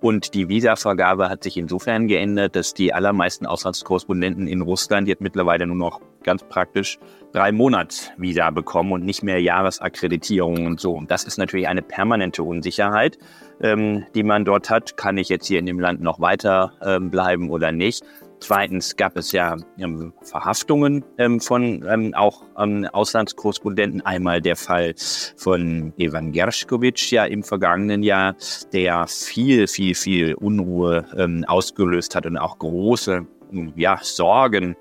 Und 0.01 0.33
die 0.33 0.49
Visavergabe 0.49 1.29
hat 1.29 1.43
sich 1.43 1.57
insofern 1.57 2.07
geändert, 2.07 2.55
dass 2.55 2.73
die 2.73 2.91
allermeisten 2.91 3.45
Auslandskorrespondenten 3.45 4.47
in 4.47 4.61
Russland 4.61 5.07
jetzt 5.07 5.21
mittlerweile 5.21 5.67
nur 5.67 5.75
noch 5.75 6.01
ganz 6.23 6.43
praktisch 6.43 6.97
drei 7.33 7.51
Monats 7.51 8.09
Visa 8.17 8.49
bekommen 8.49 8.93
und 8.93 9.05
nicht 9.05 9.21
mehr 9.21 9.39
Jahresakkreditierungen 9.39 10.65
und 10.65 10.79
so. 10.79 10.93
Und 10.93 11.11
das 11.11 11.23
ist 11.23 11.37
natürlich 11.37 11.67
eine 11.67 11.83
permanente 11.83 12.41
Unsicherheit, 12.41 13.19
ähm, 13.61 14.05
die 14.15 14.23
man 14.23 14.43
dort 14.43 14.71
hat. 14.71 14.97
Kann 14.97 15.19
ich 15.19 15.29
jetzt 15.29 15.45
hier 15.45 15.59
in 15.59 15.67
dem 15.67 15.79
Land 15.79 16.01
noch 16.01 16.19
weiter 16.19 16.73
ähm, 16.83 17.11
bleiben 17.11 17.51
oder 17.51 17.71
nicht? 17.71 18.03
Zweitens 18.41 18.95
gab 18.95 19.17
es 19.17 19.31
ja 19.31 19.55
ähm, 19.77 20.13
Verhaftungen 20.23 21.05
ähm, 21.19 21.39
von 21.39 21.85
ähm, 21.87 22.15
auch 22.15 22.41
ähm, 22.57 22.87
Auslandskorrespondenten. 22.91 24.01
Einmal 24.01 24.41
der 24.41 24.55
Fall 24.55 24.95
von 25.37 25.93
Ivan 25.95 26.31
Gershkovich 26.31 27.11
ja 27.11 27.25
im 27.25 27.43
vergangenen 27.43 28.01
Jahr, 28.01 28.35
der 28.73 29.05
viel, 29.07 29.67
viel, 29.67 29.93
viel 29.93 30.33
Unruhe 30.33 31.05
ähm, 31.15 31.45
ausgelöst 31.47 32.15
hat 32.15 32.25
und 32.25 32.37
auch 32.37 32.57
große 32.57 33.27
ja, 33.75 33.99
Sorgen 34.01 34.75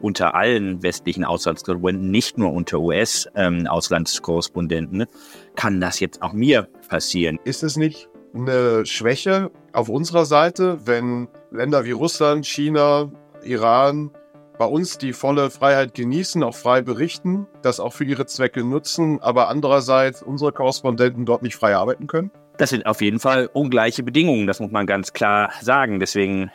unter 0.00 0.34
allen 0.34 0.82
westlichen 0.82 1.22
Auslandskorrespondenten, 1.24 2.10
nicht 2.10 2.36
nur 2.36 2.52
unter 2.52 2.80
US-Auslandskorrespondenten. 2.80 5.02
Ähm, 5.02 5.06
Kann 5.54 5.80
das 5.80 6.00
jetzt 6.00 6.20
auch 6.20 6.32
mir 6.32 6.66
passieren? 6.88 7.38
Ist 7.44 7.62
es 7.62 7.76
nicht 7.76 8.08
eine 8.34 8.84
Schwäche 8.86 9.50
auf 9.72 9.88
unserer 9.88 10.24
Seite, 10.24 10.78
wenn 10.86 11.28
Länder 11.50 11.84
wie 11.84 11.92
Russland, 11.92 12.46
China, 12.46 13.10
Iran 13.44 14.10
bei 14.58 14.66
uns 14.66 14.98
die 14.98 15.12
volle 15.12 15.50
Freiheit 15.50 15.94
genießen, 15.94 16.42
auch 16.42 16.54
frei 16.54 16.80
berichten, 16.82 17.46
das 17.62 17.80
auch 17.80 17.92
für 17.92 18.04
ihre 18.04 18.26
Zwecke 18.26 18.64
nutzen, 18.64 19.20
aber 19.20 19.48
andererseits 19.48 20.22
unsere 20.22 20.52
Korrespondenten 20.52 21.26
dort 21.26 21.42
nicht 21.42 21.56
frei 21.56 21.74
arbeiten 21.76 22.06
können? 22.06 22.30
Das 22.56 22.70
sind 22.70 22.86
auf 22.86 23.00
jeden 23.00 23.18
Fall 23.18 23.50
ungleiche 23.52 24.04
Bedingungen, 24.04 24.46
das 24.46 24.60
muss 24.60 24.70
man 24.70 24.86
ganz 24.86 25.12
klar 25.12 25.50
sagen. 25.60 25.98
Deswegen 25.98 26.52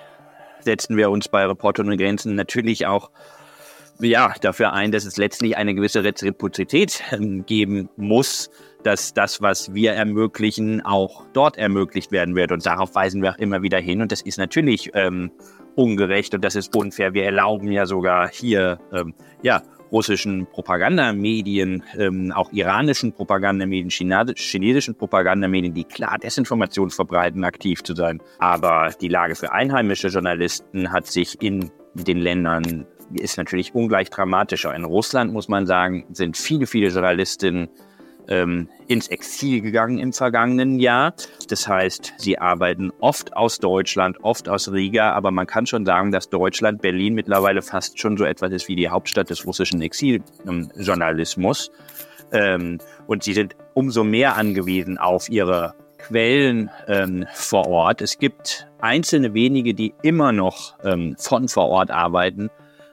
setzen 0.62 0.96
wir 0.96 1.10
uns 1.10 1.28
bei 1.28 1.46
Reporter 1.46 1.84
ohne 1.84 1.98
Grenzen 1.98 2.36
natürlich 2.36 2.86
auch 2.86 3.10
ja, 4.00 4.34
dafür 4.40 4.72
ein, 4.72 4.94
dass 4.94 5.04
es 5.04 5.18
letztlich 5.18 5.58
eine 5.58 5.76
gewisse 5.76 6.04
Reziprozität 6.04 7.04
ähm, 7.12 7.46
geben 7.46 7.90
muss, 7.98 8.50
dass 8.84 9.14
das, 9.14 9.42
was 9.42 9.74
wir 9.74 9.94
ermöglichen, 9.94 10.82
auch 10.86 11.26
dort 11.34 11.58
ermöglicht 11.58 12.12
werden 12.12 12.36
wird. 12.36 12.52
Und 12.52 12.66
darauf 12.66 12.96
weisen 12.96 13.22
wir 13.22 13.32
auch 13.32 13.38
immer 13.38 13.62
wieder 13.62 13.80
hin. 13.80 14.02
Und 14.02 14.12
das 14.12 14.22
ist 14.22 14.38
natürlich 14.38 14.92
ähm, 14.94 15.32
ungerecht 15.76 16.34
und 16.34 16.44
das 16.44 16.56
ist 16.56 16.76
unfair. 16.76 17.14
Wir 17.14 17.26
erlauben 17.26 17.72
ja 17.72 17.86
sogar 17.86 18.30
hier 18.30 18.80
ähm, 18.94 19.14
ja, 19.42 19.62
russischen 19.92 20.46
Propagandamedien, 20.48 21.84
ähm, 21.98 22.32
auch 22.32 22.52
iranischen 22.52 23.14
Propagandamedien, 23.14 23.90
chinesischen 23.90 24.96
Propagandamedien, 24.96 25.74
die 25.74 25.84
klar 25.84 26.18
Desinformation 26.18 26.90
verbreiten, 26.90 27.44
aktiv 27.44 27.84
zu 27.84 27.96
sein. 27.96 28.22
Aber 28.40 28.92
die 29.02 29.08
Lage 29.08 29.36
für 29.36 29.52
einheimische 29.52 30.10
Journalisten 30.10 30.92
hat 30.92 31.08
sich 31.08 31.42
in 31.42 31.72
den 31.96 32.20
Ländern 32.20 32.86
ist 33.12 33.38
natürlich 33.38 33.74
ungleich 33.74 34.12
dramatischer. 34.12 34.76
In 34.76 34.86
Russland 34.86 35.34
muss 35.34 35.48
man 35.48 35.66
sagen, 35.66 36.06
sind 36.12 36.38
viele, 36.38 36.68
viele 36.68 36.90
Journalistinnen 36.90 37.70
ähm, 38.30 38.70
ins 38.88 39.08
Exil 39.08 39.62
gegangen 39.62 39.98
im 39.98 40.14
vergangenen 40.14 40.80
Jahr. 40.80 41.14
Das 41.50 41.68
heißt, 41.68 42.14
sie 42.18 42.38
arbeiten 42.38 42.92
oft 43.00 43.36
aus 43.36 43.60
Deutschland, 43.60 44.18
oft 44.24 44.48
aus 44.48 44.72
Riga, 44.72 45.12
aber 45.14 45.32
man 45.32 45.48
kann 45.48 45.66
schon 45.66 45.86
sagen, 45.86 46.12
dass 46.12 46.30
Deutschland, 46.30 46.82
Berlin 46.82 47.16
mittlerweile 47.16 47.62
fast 47.62 48.00
schon 48.00 48.18
so 48.18 48.24
etwas 48.24 48.52
ist 48.52 48.68
wie 48.68 48.76
die 48.76 48.90
Hauptstadt 48.90 49.30
des 49.30 49.46
russischen 49.46 49.82
Exiljournalismus. 49.82 51.72
Ähm, 52.32 52.78
und 53.08 53.24
sie 53.24 53.34
sind 53.34 53.56
umso 53.74 54.04
mehr 54.04 54.38
angewiesen 54.38 55.00
auf 55.00 55.30
ihre 55.30 55.74
Quellen 55.98 56.70
ähm, 56.88 57.26
vor 57.34 57.68
Ort. 57.68 58.02
Es 58.02 58.20
gibt 58.20 58.68
einzelne 58.80 59.34
wenige, 59.34 59.74
die 59.74 59.94
immer 60.04 60.32
noch 60.32 60.76
ähm, 60.84 61.16
von 61.18 61.48
vor 61.48 61.68
Ort 61.70 61.92
arbeiten, 61.92 62.50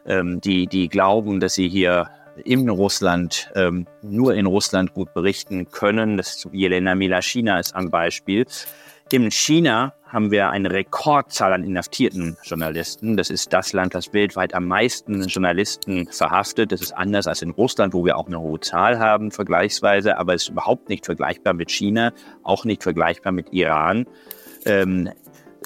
ähm, 0.06 0.40
die, 0.40 0.66
die 0.66 0.88
glauben, 0.88 1.38
dass 1.38 1.54
sie 1.54 1.68
hier 1.68 2.08
in 2.44 2.68
Russland, 2.68 3.50
ähm, 3.54 3.86
nur 4.02 4.34
in 4.34 4.46
Russland 4.46 4.94
gut 4.94 5.14
berichten 5.14 5.70
können. 5.70 6.16
Das 6.16 6.46
Jelena 6.52 6.94
Milashina 6.94 7.58
ist 7.58 7.74
ein 7.74 7.90
Beispiel. 7.90 8.46
In 9.12 9.30
China 9.30 9.94
haben 10.06 10.30
wir 10.30 10.50
eine 10.50 10.70
Rekordzahl 10.70 11.52
an 11.52 11.62
inhaftierten 11.62 12.36
Journalisten. 12.42 13.16
Das 13.16 13.30
ist 13.30 13.52
das 13.52 13.72
Land, 13.72 13.94
das 13.94 14.12
weltweit 14.12 14.54
am 14.54 14.66
meisten 14.66 15.22
Journalisten 15.24 16.08
verhaftet. 16.08 16.72
Das 16.72 16.80
ist 16.80 16.92
anders 16.92 17.26
als 17.26 17.42
in 17.42 17.50
Russland, 17.50 17.94
wo 17.94 18.04
wir 18.04 18.16
auch 18.16 18.26
eine 18.26 18.40
hohe 18.40 18.60
Zahl 18.60 18.98
haben, 18.98 19.30
vergleichsweise, 19.30 20.18
aber 20.18 20.34
es 20.34 20.44
ist 20.44 20.48
überhaupt 20.48 20.88
nicht 20.88 21.04
vergleichbar 21.04 21.54
mit 21.54 21.70
China, 21.70 22.12
auch 22.42 22.64
nicht 22.64 22.82
vergleichbar 22.82 23.32
mit 23.32 23.52
Iran. 23.52 24.06
Ähm, 24.64 25.10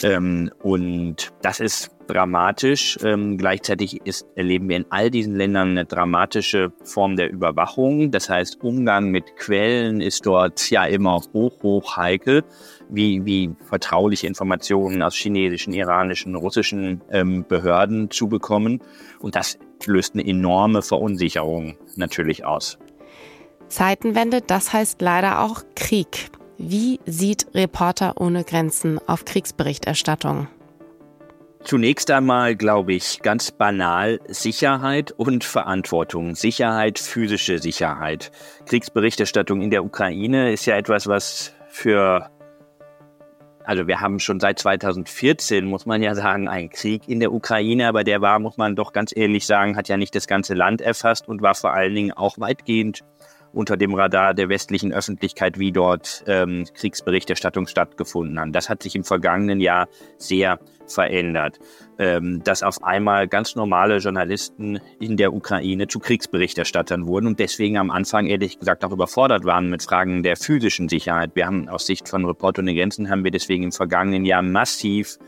ähm, 0.03 0.51
und 0.63 1.33
das 1.43 1.61
ist 1.61 1.91
dramatisch. 2.07 2.99
Ähm, 3.05 3.39
gleichzeitig 3.39 4.01
ist, 4.05 4.27
erleben 4.35 4.69
wir 4.69 4.77
in 4.77 4.87
all 4.91 5.11
diesen 5.11 5.37
Ländern 5.37 5.71
eine 5.71 5.85
dramatische 5.85 6.73
Form 6.83 7.17
der 7.17 7.31
Überwachung. 7.31 8.11
Das 8.11 8.29
heißt, 8.29 8.63
Umgang 8.63 9.11
mit 9.11 9.37
Quellen 9.37 10.01
ist 10.01 10.27
dort 10.27 10.71
ja 10.71 10.85
immer 10.85 11.21
hoch, 11.33 11.63
hoch 11.63 11.97
heikel, 11.97 12.43
wie, 12.89 13.25
wie 13.25 13.51
vertrauliche 13.65 14.27
Informationen 14.27 15.03
aus 15.03 15.15
chinesischen, 15.15 15.73
iranischen, 15.73 16.35
russischen 16.35 17.01
ähm, 17.11 17.45
Behörden 17.49 18.11
zu 18.11 18.29
bekommen. 18.29 18.83
Und 19.21 19.37
das 19.37 19.59
löst 19.87 20.15
eine 20.15 20.27
enorme 20.27 20.83
Verunsicherung 20.83 21.77
natürlich 21.97 22.45
aus. 22.45 22.79
Zeitenwende, 23.69 24.41
das 24.41 24.73
heißt 24.73 25.01
leider 25.01 25.43
auch 25.43 25.63
Krieg. 25.77 26.31
Wie 26.63 27.01
sieht 27.07 27.47
Reporter 27.55 28.21
ohne 28.21 28.45
Grenzen 28.45 29.01
auf 29.07 29.25
Kriegsberichterstattung? 29.25 30.47
Zunächst 31.65 32.11
einmal 32.11 32.55
glaube 32.55 32.93
ich 32.93 33.23
ganz 33.23 33.51
banal 33.51 34.21
Sicherheit 34.29 35.11
und 35.13 35.43
Verantwortung. 35.43 36.35
Sicherheit, 36.35 36.99
physische 36.99 37.61
Sicherheit. 37.61 38.31
Kriegsberichterstattung 38.67 39.63
in 39.63 39.71
der 39.71 39.83
Ukraine 39.83 40.53
ist 40.53 40.67
ja 40.67 40.77
etwas, 40.77 41.07
was 41.07 41.55
für, 41.71 42.29
also 43.65 43.87
wir 43.87 44.03
haben 44.03 44.21
schon 44.21 44.39
seit 44.39 44.59
2014, 44.59 45.65
muss 45.65 45.87
man 45.87 46.03
ja 46.03 46.15
sagen, 46.15 46.47
einen 46.47 46.69
Krieg 46.69 47.09
in 47.09 47.21
der 47.21 47.33
Ukraine, 47.33 47.89
aber 47.89 48.05
der 48.05 48.21
war, 48.21 48.39
muss 48.39 48.59
man 48.59 48.77
doch 48.77 48.93
ganz 48.93 49.17
ehrlich 49.17 49.47
sagen, 49.47 49.79
hat 49.79 49.89
ja 49.89 49.97
nicht 49.97 50.15
das 50.15 50.27
ganze 50.27 50.53
Land 50.53 50.83
erfasst 50.83 51.27
und 51.27 51.41
war 51.41 51.55
vor 51.55 51.73
allen 51.73 51.95
Dingen 51.95 52.13
auch 52.13 52.39
weitgehend 52.39 53.03
unter 53.53 53.77
dem 53.77 53.95
Radar 53.95 54.35
der 54.35 54.49
westlichen 54.49 54.93
Öffentlichkeit, 54.93 55.59
wie 55.59 55.73
dort 55.73 56.25
ähm, 56.27 56.65
Kriegsberichterstattung 56.75 57.67
stattgefunden 57.67 58.39
hat. 58.39 58.49
Das 58.53 58.69
hat 58.69 58.83
sich 58.83 58.95
im 58.95 59.05
vergangenen 59.05 59.61
Jahr 59.61 59.89
sehr 60.17 60.59
verändert, 60.87 61.59
ähm, 61.99 62.43
dass 62.45 62.63
auf 62.63 62.83
einmal 62.83 63.29
ganz 63.29 63.55
normale 63.57 63.99
Journalisten 63.99 64.81
in 64.99 65.17
der 65.17 65.33
Ukraine 65.33 65.89
zu 65.89 65.99
Kriegsberichterstattern 65.99 67.07
wurden 67.07 67.27
und 67.27 67.39
deswegen 67.39 67.77
am 67.79 67.91
Anfang 67.91 68.27
ehrlich 68.27 68.59
gesagt 68.59 68.85
auch 68.85 68.93
überfordert 68.93 69.45
waren 69.45 69.71
mit 69.71 69.83
Fragen 69.83 70.23
der 70.23 70.37
physischen 70.37 70.89
Sicherheit. 70.89 71.33
Wir 71.35 71.47
haben 71.47 71.69
aus 71.69 71.87
Sicht 71.87 72.09
von 72.09 72.25
Reporter 72.25 72.61
ohne 72.61 72.75
Grenzen 72.75 73.11
haben 73.11 73.25
wir 73.25 73.31
deswegen 73.31 73.65
im 73.65 73.73
vergangenen 73.73 74.25
Jahr 74.25 74.43
massiv 74.43 75.19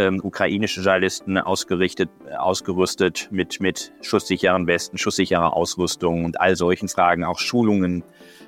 ähm, 0.00 0.20
ukrainische 0.22 0.80
Journalisten 0.80 1.36
ausgerichtet, 1.36 2.08
ausgerüstet 2.38 3.28
mit, 3.30 3.60
mit 3.60 3.92
schusssicheren 4.00 4.66
Westen, 4.66 4.96
schusssicherer 4.96 5.54
Ausrüstung 5.54 6.24
und 6.24 6.40
all 6.40 6.56
solchen 6.56 6.88
Fragen, 6.88 7.24
auch 7.24 7.38
Schulungen 7.38 8.02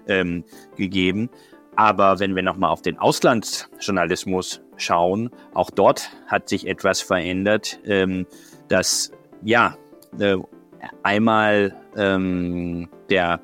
ähm, 0.09 0.45
gegeben. 0.77 1.29
Aber 1.77 2.21
wenn 2.21 2.35
wir 2.35 2.43
nochmal 2.43 2.71
auf 2.71 2.83
den 2.83 2.99
Auslandsjournalismus 2.99 4.63
schauen, 4.77 5.31
auch 5.53 5.71
dort 5.71 6.11
hat 6.27 6.49
sich 6.49 6.67
etwas 6.67 7.03
verändert, 7.03 7.79
ähm, 7.85 8.27
dass 8.69 9.13
ja 9.43 9.77
äh, 10.19 10.37
einmal 11.03 11.75
ähm, 11.97 12.89
der, 13.11 13.41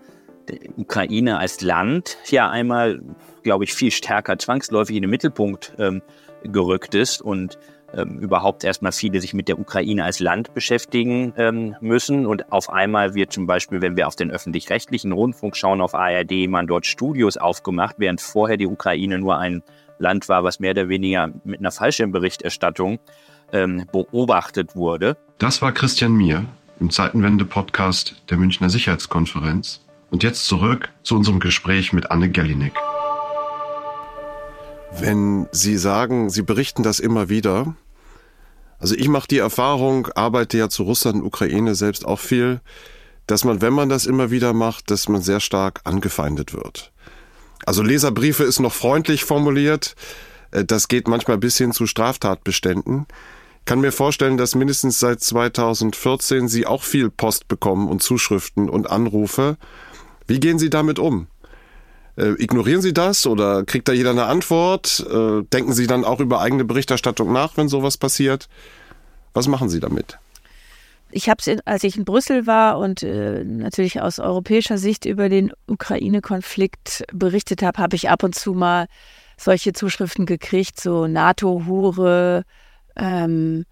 der 0.49 0.59
Ukraine 0.77 1.39
als 1.39 1.61
Land 1.61 2.17
ja 2.27 2.49
einmal, 2.49 3.03
glaube 3.43 3.65
ich, 3.65 3.75
viel 3.75 3.91
stärker 3.91 4.39
zwangsläufig 4.39 4.97
in 4.97 5.03
den 5.03 5.11
Mittelpunkt 5.11 5.75
ähm, 5.79 6.03
gerückt 6.43 6.95
ist 6.95 7.23
und 7.23 7.59
ähm, 7.95 8.19
überhaupt 8.19 8.65
erstmal 8.65 8.93
viele 8.93 9.21
sich 9.21 9.35
mit 9.35 9.49
der 9.49 9.59
Ukraine 9.59 10.05
als 10.05 10.21
Land 10.21 10.55
beschäftigen 10.55 11.33
ähm, 11.37 11.77
müssen. 11.81 12.27
Und 12.27 12.53
auf 12.53 12.71
einmal 12.71 13.15
wird 13.15 13.33
zum 13.33 13.47
Beispiel, 13.47 13.81
wenn 13.81 13.97
wir 13.97 14.07
auf 14.07 14.17
den 14.17 14.31
öffentlich-rechtlichen 14.31 15.13
Rundfunk 15.13 15.57
schauen, 15.57 15.81
auf 15.81 15.95
ARD, 15.95 16.49
man 16.49 16.67
dort 16.67 16.87
Studios 16.87 17.37
aufgemacht, 17.37 17.97
während 17.99 18.21
vorher 18.21 18.57
die 18.57 18.67
Ukraine 18.67 19.19
nur 19.19 19.39
ein 19.39 19.63
Land 19.99 20.29
war, 20.29 20.45
was 20.45 20.61
mehr 20.61 20.73
oder 20.73 20.89
weniger 20.89 21.31
mit 21.45 21.61
einer 21.61 21.73
Fallschirmberichterstattung 21.73 22.99
ähm, 23.53 23.87
beobachtet 23.91 24.77
wurde. 24.77 25.17
Das 25.39 25.63
war 25.63 25.73
Christian 25.73 26.13
Mier 26.13 26.45
im 26.81 26.91
Zeitenwende-Podcast 26.91 28.23
der 28.31 28.37
Münchner 28.37 28.71
Sicherheitskonferenz. 28.71 29.85
Und 30.11 30.23
jetzt 30.23 30.47
zurück 30.47 30.91
zu 31.03 31.17
unserem 31.17 31.41
Gespräch 31.41 31.93
mit 31.93 32.11
Anne 32.11 32.31
Gellinek. 32.31 32.73
Wenn 34.93 35.47
Sie 35.53 35.77
sagen, 35.77 36.31
Sie 36.31 36.43
berichten 36.43 36.83
das 36.83 37.01
immer 37.01 37.29
wieder, 37.29 37.75
also 38.79 38.95
ich 38.95 39.09
mache 39.09 39.29
die 39.29 39.39
Erfahrung, 39.39 40.09
arbeite 40.15 40.59
ja 40.59 40.69
zu 40.69 40.85
Russland 40.85 41.17
und 41.17 41.27
Ukraine 41.27 41.75
selbst 41.75 42.05
auch 42.05 42.21
viel, 42.21 42.61
dass 43.27 43.45
man, 43.45 43.61
wenn 43.61 43.73
man 43.73 43.89
das 43.89 44.07
immer 44.07 44.31
wieder 44.31 44.53
macht, 44.53 44.91
dass 44.91 45.09
man 45.09 45.21
sehr 45.21 45.41
stark 45.41 45.81
angefeindet 45.85 46.55
wird. 46.55 46.93
Also 47.67 47.83
Leserbriefe 47.83 48.45
ist 48.45 48.61
noch 48.61 48.73
freundlich 48.73 49.25
formuliert, 49.25 49.97
äh, 50.53 50.65
das 50.65 50.89
geht 50.89 51.09
manchmal 51.09 51.39
bis 51.39 51.59
hin 51.59 51.73
zu 51.73 51.87
Straftatbeständen. 51.87 53.07
Ich 53.59 53.65
kann 53.65 53.81
mir 53.81 53.93
vorstellen, 53.93 54.39
dass 54.39 54.55
mindestens 54.55 54.99
seit 54.99 55.21
2014 55.21 56.49
Sie 56.49 56.67
auch 56.67 56.83
viel 56.83 57.11
Post 57.11 57.49
bekommen 57.49 57.89
und 57.89 58.03
Zuschriften 58.03 58.71
und 58.71 58.89
Anrufe. 58.89 59.59
Wie 60.27 60.41
gehen 60.41 60.59
Sie 60.59 60.71
damit 60.71 60.99
um? 60.99 61.27
Äh, 62.19 62.35
ignorieren 62.43 62.83
Sie 62.83 62.93
das 62.93 63.27
oder 63.27 63.65
kriegt 63.65 63.87
da 63.87 63.93
jeder 63.93 64.11
eine 64.11 64.25
Antwort? 64.25 65.07
Äh, 65.09 65.43
denken 65.53 65.73
Sie 65.73 65.87
dann 65.87 66.05
auch 66.05 66.19
über 66.19 66.41
eigene 66.41 66.65
Berichterstattung 66.65 67.33
nach, 67.33 67.57
wenn 67.57 67.69
sowas 67.69 67.97
passiert? 67.97 68.49
Was 69.35 69.47
machen 69.47 69.69
Sie 69.69 69.79
damit? 69.79 70.19
Ich 71.11 71.29
habe 71.29 71.41
es, 71.45 71.61
als 71.65 71.85
ich 71.85 71.97
in 71.97 72.05
Brüssel 72.05 72.47
war 72.47 72.79
und 72.79 73.05
äh, 73.05 73.45
natürlich 73.45 74.03
aus 74.03 74.19
europäischer 74.19 74.79
Sicht 74.79 75.05
über 75.05 75.29
den 75.29 75.53
Ukraine-Konflikt 75.69 77.05
berichtet 77.13 77.63
habe, 77.63 77.81
habe 77.81 77.95
ich 77.95 78.11
ab 78.11 78.25
und 78.25 78.35
zu 78.35 78.53
mal 78.53 78.89
solche 79.39 79.73
Zuschriften 79.73 80.27
gekriegt, 80.27 80.81
so 80.81 81.07
NATO-Hure. 81.07 82.43
Ähm, 82.97 83.65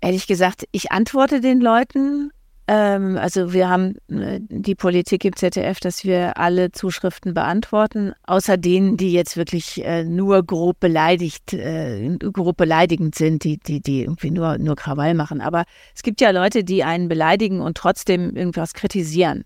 ehrlich 0.00 0.28
gesagt, 0.28 0.64
ich 0.70 0.92
antworte 0.92 1.40
den 1.40 1.60
Leuten 1.60 2.30
also 2.72 3.52
wir 3.54 3.70
haben 3.70 3.96
äh, 4.08 4.40
die 4.40 4.74
Politik 4.74 5.24
im 5.24 5.34
ZDF, 5.34 5.80
dass 5.80 6.04
wir 6.04 6.36
alle 6.36 6.70
Zuschriften 6.70 7.32
beantworten, 7.32 8.12
außer 8.26 8.58
denen, 8.58 8.98
die 8.98 9.12
jetzt 9.12 9.38
wirklich 9.38 9.82
äh, 9.84 10.04
nur 10.04 10.44
grob 10.44 10.78
beleidigt, 10.78 11.54
äh, 11.54 12.16
grob 12.18 12.58
beleidigend 12.58 13.14
sind, 13.14 13.44
die, 13.44 13.58
die, 13.58 13.80
die 13.80 14.02
irgendwie 14.02 14.30
nur, 14.30 14.58
nur 14.58 14.76
Krawall 14.76 15.14
machen. 15.14 15.40
Aber 15.40 15.64
es 15.94 16.02
gibt 16.02 16.20
ja 16.20 16.30
Leute, 16.30 16.62
die 16.62 16.84
einen 16.84 17.08
beleidigen 17.08 17.60
und 17.60 17.78
trotzdem 17.78 18.36
irgendwas 18.36 18.74
kritisieren. 18.74 19.44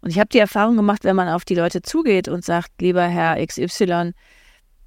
Und 0.00 0.10
ich 0.10 0.18
habe 0.18 0.28
die 0.28 0.38
Erfahrung 0.38 0.76
gemacht, 0.76 1.04
wenn 1.04 1.16
man 1.16 1.28
auf 1.28 1.44
die 1.44 1.54
Leute 1.56 1.82
zugeht 1.82 2.28
und 2.28 2.44
sagt, 2.44 2.70
lieber 2.80 3.02
Herr 3.02 3.44
XY, 3.44 4.12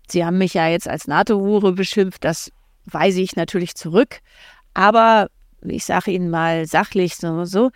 Sie 0.07 0.23
haben 0.23 0.38
mich 0.38 0.53
ja 0.53 0.67
jetzt 0.67 0.88
als 0.88 1.07
NATO-Hure 1.07 1.73
beschimpft, 1.73 2.23
das 2.23 2.51
weise 2.85 3.21
ich 3.21 3.35
natürlich 3.35 3.75
zurück. 3.75 4.19
Aber 4.73 5.29
ich 5.69 5.86
sage 5.86 6.12
Ihnen 6.12 6.30
mal 6.30 6.65
sachlich 6.65 7.15
so, 7.15 7.45
so 7.45 7.71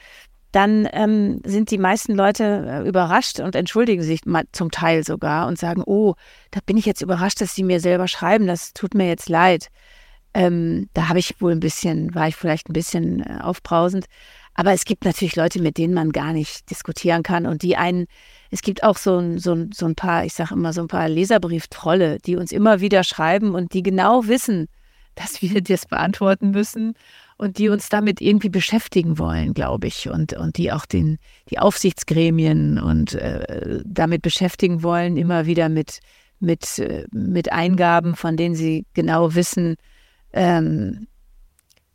dann 0.51 0.87
ähm, 0.93 1.41
sind 1.45 1.69
die 1.69 1.77
meisten 1.77 2.15
Leute 2.15 2.65
äh, 2.67 2.87
überrascht 2.87 3.39
und 3.39 3.55
entschuldigen 3.55 4.01
sich 4.01 4.21
zum 4.51 4.71
Teil 4.71 5.03
sogar 5.03 5.47
und 5.47 5.59
sagen, 5.59 5.83
oh, 5.85 6.15
da 6.51 6.59
bin 6.65 6.77
ich 6.77 6.85
jetzt 6.85 7.01
überrascht, 7.01 7.41
dass 7.41 7.53
Sie 7.53 7.63
mir 7.63 7.79
selber 7.79 8.07
schreiben, 8.07 8.47
das 8.47 8.73
tut 8.73 8.95
mir 8.95 9.07
jetzt 9.07 9.29
leid. 9.29 9.67
Ähm, 10.33 10.89
da 10.93 11.09
habe 11.09 11.19
ich 11.19 11.39
wohl 11.41 11.51
ein 11.51 11.59
bisschen, 11.59 12.13
war 12.15 12.27
ich 12.27 12.35
vielleicht 12.35 12.69
ein 12.69 12.73
bisschen 12.73 13.21
äh, 13.21 13.39
aufbrausend. 13.41 14.05
Aber 14.55 14.73
es 14.73 14.85
gibt 14.85 15.05
natürlich 15.05 15.35
Leute, 15.35 15.61
mit 15.61 15.77
denen 15.77 15.93
man 15.93 16.11
gar 16.11 16.33
nicht 16.33 16.69
diskutieren 16.69 17.23
kann 17.23 17.45
und 17.45 17.61
die 17.61 17.77
einen, 17.77 18.07
es 18.51 18.61
gibt 18.61 18.83
auch 18.83 18.97
so 18.97 19.17
ein, 19.17 19.37
so 19.37 19.53
ein, 19.53 19.71
so 19.71 19.85
ein 19.85 19.95
paar, 19.95 20.25
ich 20.25 20.33
sage 20.33 20.55
immer 20.55 20.73
so 20.73 20.81
ein 20.81 20.87
paar 20.87 21.07
Leserbrieftrolle, 21.07 22.17
die 22.19 22.35
uns 22.35 22.51
immer 22.51 22.81
wieder 22.81 23.03
schreiben 23.03 23.53
und 23.53 23.73
die 23.73 23.83
genau 23.83 24.27
wissen, 24.27 24.67
dass 25.15 25.41
wir 25.41 25.61
das 25.63 25.85
beantworten 25.85 26.51
müssen 26.51 26.95
und 27.39 27.57
die 27.57 27.69
uns 27.69 27.87
damit 27.87 28.19
irgendwie 28.19 28.49
beschäftigen 28.49 29.17
wollen, 29.17 29.53
glaube 29.53 29.87
ich, 29.87 30.09
und, 30.09 30.33
und 30.33 30.57
die 30.57 30.73
auch 30.73 30.85
den, 30.85 31.19
die 31.49 31.57
Aufsichtsgremien 31.57 32.77
und 32.77 33.13
äh, 33.13 33.81
damit 33.85 34.21
beschäftigen 34.21 34.83
wollen, 34.83 35.15
immer 35.15 35.45
wieder 35.45 35.69
mit, 35.69 35.99
mit, 36.41 36.79
äh, 36.79 37.05
mit 37.11 37.53
Eingaben, 37.53 38.17
von 38.17 38.35
denen 38.35 38.55
sie 38.55 38.85
genau 38.93 39.35
wissen, 39.35 39.77
ähm, 40.33 41.07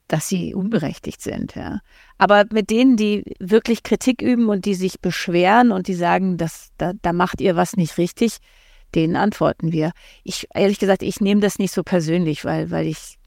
dass 0.09 0.31
sie 0.31 0.55
unberechtigt 0.55 1.21
sind. 1.21 1.55
Ja. 1.55 1.81
Aber 2.17 2.45
mit 2.51 2.71
denen, 2.71 2.97
die 2.97 3.37
wirklich 3.39 3.83
Kritik 3.83 4.23
üben 4.23 4.49
und 4.49 4.65
die 4.65 4.75
sich 4.75 5.01
beschweren 5.01 5.73
und 5.73 5.89
die 5.89 5.95
sagen, 5.95 6.39
dass, 6.39 6.71
da, 6.79 6.95
da 7.03 7.13
macht 7.13 7.43
ihr 7.43 7.55
was 7.55 7.77
nicht 7.77 7.99
richtig, 7.99 8.39
denen 8.95 9.17
antworten 9.17 9.73
wir. 9.73 9.93
Ich, 10.23 10.49
ehrlich 10.55 10.79
gesagt, 10.79 11.03
ich 11.03 11.21
nehme 11.21 11.43
das 11.43 11.59
nicht 11.59 11.75
so 11.75 11.83
persönlich, 11.83 12.47
weil, 12.47 12.71
weil 12.71 12.87
ich, 12.87 13.19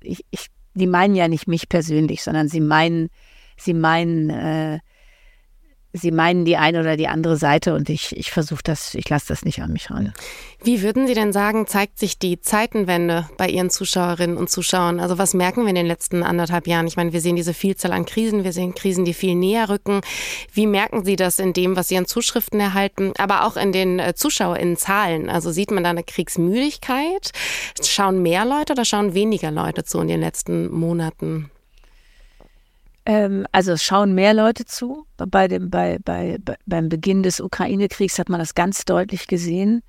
ich, 0.00 0.24
ich, 0.30 0.46
die 0.76 0.86
meinen 0.86 1.14
ja 1.14 1.26
nicht 1.26 1.48
mich 1.48 1.68
persönlich, 1.68 2.22
sondern 2.22 2.48
sie 2.48 2.60
meinen, 2.60 3.08
sie 3.56 3.74
meinen, 3.74 4.30
äh, 4.30 4.78
sie 5.98 6.10
meinen 6.10 6.44
die 6.44 6.56
eine 6.56 6.80
oder 6.80 6.96
die 6.96 7.08
andere 7.08 7.36
Seite 7.36 7.74
und 7.74 7.88
ich, 7.88 8.16
ich 8.16 8.30
versuche 8.30 8.62
das, 8.62 8.94
ich 8.94 9.08
lasse 9.08 9.28
das 9.28 9.44
nicht 9.44 9.60
an 9.60 9.72
mich 9.72 9.90
ran. 9.90 10.12
Wie 10.62 10.82
würden 10.82 11.06
Sie 11.06 11.14
denn 11.14 11.32
sagen, 11.32 11.66
zeigt 11.66 11.98
sich 11.98 12.18
die 12.18 12.40
Zeitenwende 12.40 13.28
bei 13.36 13.48
Ihren 13.48 13.70
Zuschauerinnen 13.70 14.36
und 14.36 14.50
Zuschauern? 14.50 15.00
Also 15.00 15.18
was 15.18 15.34
merken 15.34 15.62
wir 15.62 15.68
in 15.68 15.74
den 15.74 15.86
letzten 15.86 16.22
anderthalb 16.22 16.66
Jahren? 16.66 16.86
Ich 16.86 16.96
meine, 16.96 17.12
wir 17.12 17.20
sehen 17.20 17.36
diese 17.36 17.54
Vielzahl 17.54 17.92
an 17.92 18.06
Krisen, 18.06 18.42
wir 18.42 18.52
sehen 18.52 18.74
Krisen, 18.74 19.04
die 19.04 19.14
viel 19.14 19.34
näher 19.34 19.68
rücken. 19.68 20.00
Wie 20.52 20.66
merken 20.66 21.04
Sie 21.04 21.16
das 21.16 21.38
in 21.38 21.52
dem, 21.52 21.76
was 21.76 21.88
Sie 21.88 21.96
an 21.96 22.06
Zuschriften 22.06 22.58
erhalten, 22.58 23.12
aber 23.18 23.44
auch 23.44 23.56
in 23.56 23.72
den 23.72 23.98
äh, 23.98 24.14
ZuschauerInnen-Zahlen? 24.14 25.28
Also 25.28 25.52
sieht 25.52 25.70
man 25.70 25.84
da 25.84 25.90
eine 25.90 26.04
Kriegsmüdigkeit? 26.04 27.30
Schauen 27.82 28.22
mehr 28.22 28.44
Leute 28.44 28.72
oder 28.72 28.84
schauen 28.84 29.14
weniger 29.14 29.50
Leute 29.50 29.84
zu 29.84 30.00
in 30.00 30.08
den 30.08 30.20
letzten 30.20 30.72
Monaten? 30.72 31.50
Ähm, 33.06 33.46
also 33.52 33.72
es 33.72 33.84
schauen 33.84 34.14
mehr 34.14 34.34
Leute 34.34 34.64
zu. 34.64 35.06
Bei 35.16 35.48
dem, 35.48 35.70
bei, 35.70 35.98
bei, 36.04 36.38
beim 36.66 36.88
Beginn 36.88 37.22
des 37.22 37.40
Ukraine-Kriegs 37.40 38.18
hat 38.18 38.28
man 38.28 38.40
das 38.40 38.54
ganz 38.54 38.84
deutlich 38.84 39.28
gesehen. 39.28 39.82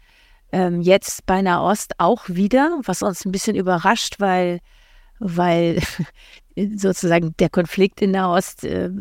Ähm, 0.52 0.82
jetzt 0.82 1.26
bei 1.26 1.42
Nahost 1.42 1.96
auch 1.98 2.30
wieder, 2.30 2.80
was 2.86 3.02
uns 3.02 3.26
ein 3.26 3.32
bisschen 3.32 3.56
überrascht, 3.56 4.20
weil, 4.20 4.60
weil 5.20 5.82
sozusagen 6.76 7.36
der 7.40 7.50
Konflikt 7.50 8.02
in 8.02 8.12
Nahost 8.12 8.64
äh, 8.64 8.92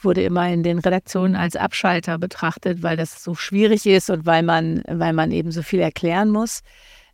wurde 0.00 0.22
immer 0.22 0.48
in 0.48 0.62
den 0.62 0.78
Redaktionen 0.78 1.36
als 1.36 1.54
Abschalter 1.54 2.18
betrachtet, 2.18 2.82
weil 2.82 2.96
das 2.96 3.22
so 3.22 3.34
schwierig 3.34 3.86
ist 3.86 4.08
und 4.08 4.24
weil 4.24 4.42
man, 4.42 4.82
weil 4.88 5.12
man 5.12 5.30
eben 5.32 5.50
so 5.52 5.62
viel 5.62 5.80
erklären 5.80 6.30
muss. 6.30 6.62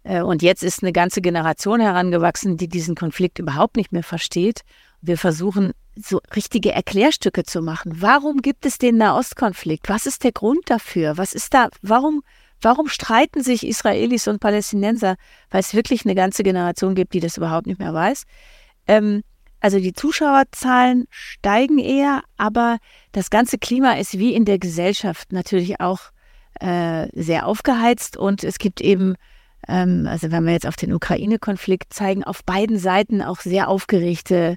Äh, 0.05 0.22
und 0.22 0.42
jetzt 0.42 0.62
ist 0.62 0.83
eine 0.83 0.92
ganze 0.92 1.20
Generation 1.20 1.81
herangewachsen, 1.81 2.57
die 2.57 2.68
diesen 2.68 2.94
Konflikt 2.94 3.40
überhaupt 3.40 3.77
nicht 3.77 3.90
mehr 3.90 4.05
versteht. 4.05 4.61
Wir 5.01 5.18
versuchen 5.18 5.72
so 5.96 6.20
richtige 6.35 6.72
Erklärstücke 6.72 7.44
zu 7.44 7.62
machen. 7.62 7.92
Warum 7.96 8.42
gibt 8.42 8.66
es 8.66 8.78
den 8.78 8.96
Nahostkonflikt? 8.96 9.88
Was 9.88 10.07
ist 10.07 10.24
der 10.24 10.33
Grund 10.33 10.70
dafür? 10.70 11.16
Was 11.18 11.33
ist 11.33 11.52
da, 11.55 11.68
warum, 11.83 12.22
warum 12.61 12.88
streiten 12.88 13.42
sich 13.42 13.66
Israelis 13.66 14.28
und 14.28 14.40
Palästinenser? 14.40 15.16
Weil 15.50 15.61
es 15.61 15.74
wirklich 15.74 16.05
eine 16.05 16.14
ganze 16.14 16.42
Generation 16.42 16.94
gibt, 16.94 17.14
die 17.14 17.20
das 17.20 17.37
überhaupt 17.37 17.66
nicht 17.66 17.78
mehr 17.78 17.92
weiß. 17.92 18.24
Ähm, 18.88 19.22
also 19.61 19.78
die 19.78 19.92
Zuschauerzahlen 19.92 21.07
steigen 21.11 21.78
eher, 21.78 22.22
aber 22.37 22.78
das 23.12 23.31
ganze 23.31 23.59
Klima 23.59 23.92
ist 23.92 24.18
wie 24.18 24.35
in 24.35 24.44
der 24.44 24.59
Gesellschaft 24.59 25.31
natürlich 25.33 25.81
auch 25.81 26.00
äh, 26.59 27.07
sehr 27.12 27.46
aufgeheizt 27.46 28.16
und 28.16 28.42
es 28.42 28.59
gibt 28.59 28.81
eben, 28.81 29.14
ähm, 29.68 30.09
also 30.09 30.33
wenn 30.33 30.44
wir 30.44 30.52
jetzt 30.52 30.66
auf 30.66 30.74
den 30.74 30.92
Ukraine-Konflikt 30.92 31.94
zeigen, 31.94 32.24
auf 32.24 32.42
beiden 32.44 32.76
Seiten 32.76 33.22
auch 33.22 33.40
sehr 33.40 33.68
aufgeregte 33.68 34.57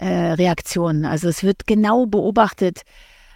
äh, 0.00 0.32
Reaktionen. 0.32 1.04
Also 1.04 1.28
es 1.28 1.44
wird 1.44 1.66
genau 1.66 2.06
beobachtet, 2.06 2.82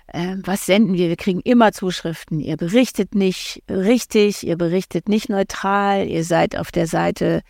äh, 0.07 0.37
was 0.45 0.65
senden 0.65 0.95
wir. 0.95 1.09
Wir 1.09 1.17
kriegen 1.17 1.41
immer 1.41 1.73
Zuschriften. 1.73 2.41
Ihr 2.41 2.57
berichtet 2.57 3.15
nicht 3.15 3.63
richtig, 3.69 4.47
ihr 4.47 4.57
berichtet 4.57 5.09
nicht 5.09 5.29
neutral, 5.29 6.07
ihr 6.09 6.25
seid 6.25 6.57
auf 6.57 6.73
der 6.73 6.87
Seite 6.87 7.43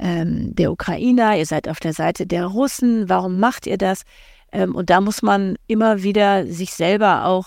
ähm, 0.00 0.54
der 0.56 0.72
Ukrainer, 0.72 1.36
ihr 1.36 1.46
seid 1.46 1.68
auf 1.68 1.78
der 1.78 1.92
Seite 1.92 2.26
der 2.26 2.46
Russen. 2.46 3.08
Warum 3.08 3.38
macht 3.38 3.68
ihr 3.68 3.78
das? 3.78 4.02
Ähm, 4.50 4.74
und 4.74 4.90
da 4.90 5.00
muss 5.00 5.22
man 5.22 5.56
immer 5.68 6.02
wieder 6.02 6.44
sich 6.46 6.72
selber 6.72 7.26
auch, 7.26 7.46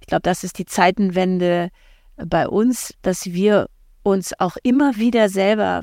ich 0.00 0.06
glaube, 0.06 0.22
das 0.22 0.44
ist 0.44 0.58
die 0.58 0.66
Zeitenwende 0.66 1.70
bei 2.16 2.46
uns, 2.46 2.92
dass 3.00 3.26
wir 3.26 3.68
uns 4.02 4.38
auch 4.38 4.58
immer 4.62 4.96
wieder 4.96 5.30
selber 5.30 5.80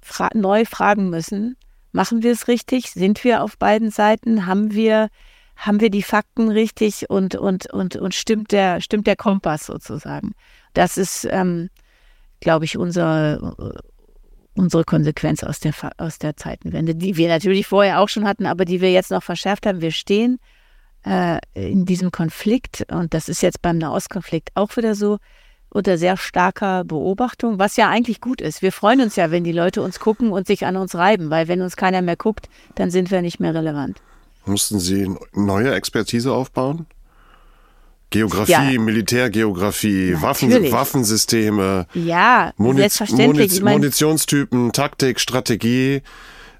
fra 0.00 0.28
neu 0.32 0.64
fragen 0.64 1.10
müssen, 1.10 1.56
Machen 1.96 2.22
wir 2.22 2.30
es 2.30 2.46
richtig? 2.46 2.90
Sind 2.90 3.24
wir 3.24 3.42
auf 3.42 3.56
beiden 3.56 3.90
Seiten? 3.90 4.44
Haben 4.44 4.74
wir, 4.74 5.08
haben 5.56 5.80
wir 5.80 5.88
die 5.88 6.02
Fakten 6.02 6.50
richtig 6.50 7.08
und, 7.08 7.36
und, 7.36 7.72
und, 7.72 7.96
und 7.96 8.14
stimmt, 8.14 8.52
der, 8.52 8.82
stimmt 8.82 9.06
der 9.06 9.16
Kompass 9.16 9.64
sozusagen? 9.64 10.34
Das 10.74 10.98
ist, 10.98 11.26
ähm, 11.30 11.70
glaube 12.40 12.66
ich, 12.66 12.76
unser, 12.76 13.82
unsere 14.54 14.84
Konsequenz 14.84 15.42
aus 15.42 15.58
der, 15.58 15.72
aus 15.96 16.18
der 16.18 16.36
Zeitenwende, 16.36 16.94
die 16.94 17.16
wir 17.16 17.28
natürlich 17.28 17.66
vorher 17.66 18.00
auch 18.00 18.10
schon 18.10 18.28
hatten, 18.28 18.44
aber 18.44 18.66
die 18.66 18.82
wir 18.82 18.92
jetzt 18.92 19.10
noch 19.10 19.22
verschärft 19.22 19.64
haben. 19.64 19.80
Wir 19.80 19.90
stehen 19.90 20.38
äh, 21.06 21.38
in 21.54 21.86
diesem 21.86 22.10
Konflikt 22.10 22.84
und 22.92 23.14
das 23.14 23.30
ist 23.30 23.40
jetzt 23.40 23.62
beim 23.62 23.78
Nahostkonflikt 23.78 24.50
auch 24.52 24.76
wieder 24.76 24.94
so 24.94 25.16
unter 25.76 25.98
sehr 25.98 26.16
starker 26.16 26.84
Beobachtung, 26.84 27.58
was 27.58 27.76
ja 27.76 27.88
eigentlich 27.88 28.20
gut 28.20 28.40
ist. 28.40 28.62
Wir 28.62 28.72
freuen 28.72 29.02
uns 29.02 29.14
ja, 29.14 29.30
wenn 29.30 29.44
die 29.44 29.52
Leute 29.52 29.82
uns 29.82 30.00
gucken 30.00 30.32
und 30.32 30.46
sich 30.46 30.64
an 30.64 30.76
uns 30.76 30.94
reiben, 30.94 31.30
weil 31.30 31.48
wenn 31.48 31.60
uns 31.60 31.76
keiner 31.76 32.02
mehr 32.02 32.16
guckt, 32.16 32.48
dann 32.74 32.90
sind 32.90 33.10
wir 33.10 33.20
nicht 33.22 33.40
mehr 33.40 33.54
relevant. 33.54 34.00
Mussten 34.46 34.80
Sie 34.80 35.14
neue 35.34 35.74
Expertise 35.74 36.32
aufbauen? 36.32 36.86
Geografie, 38.10 38.74
ja. 38.74 38.80
Militärgeografie, 38.80 40.16
Waffen, 40.20 40.72
Waffensysteme, 40.72 41.86
ja, 41.92 42.52
selbstverständlich. 42.56 43.60
Muniz 43.60 43.74
Munitionstypen, 43.74 44.72
Taktik, 44.72 45.20
Strategie. 45.20 46.02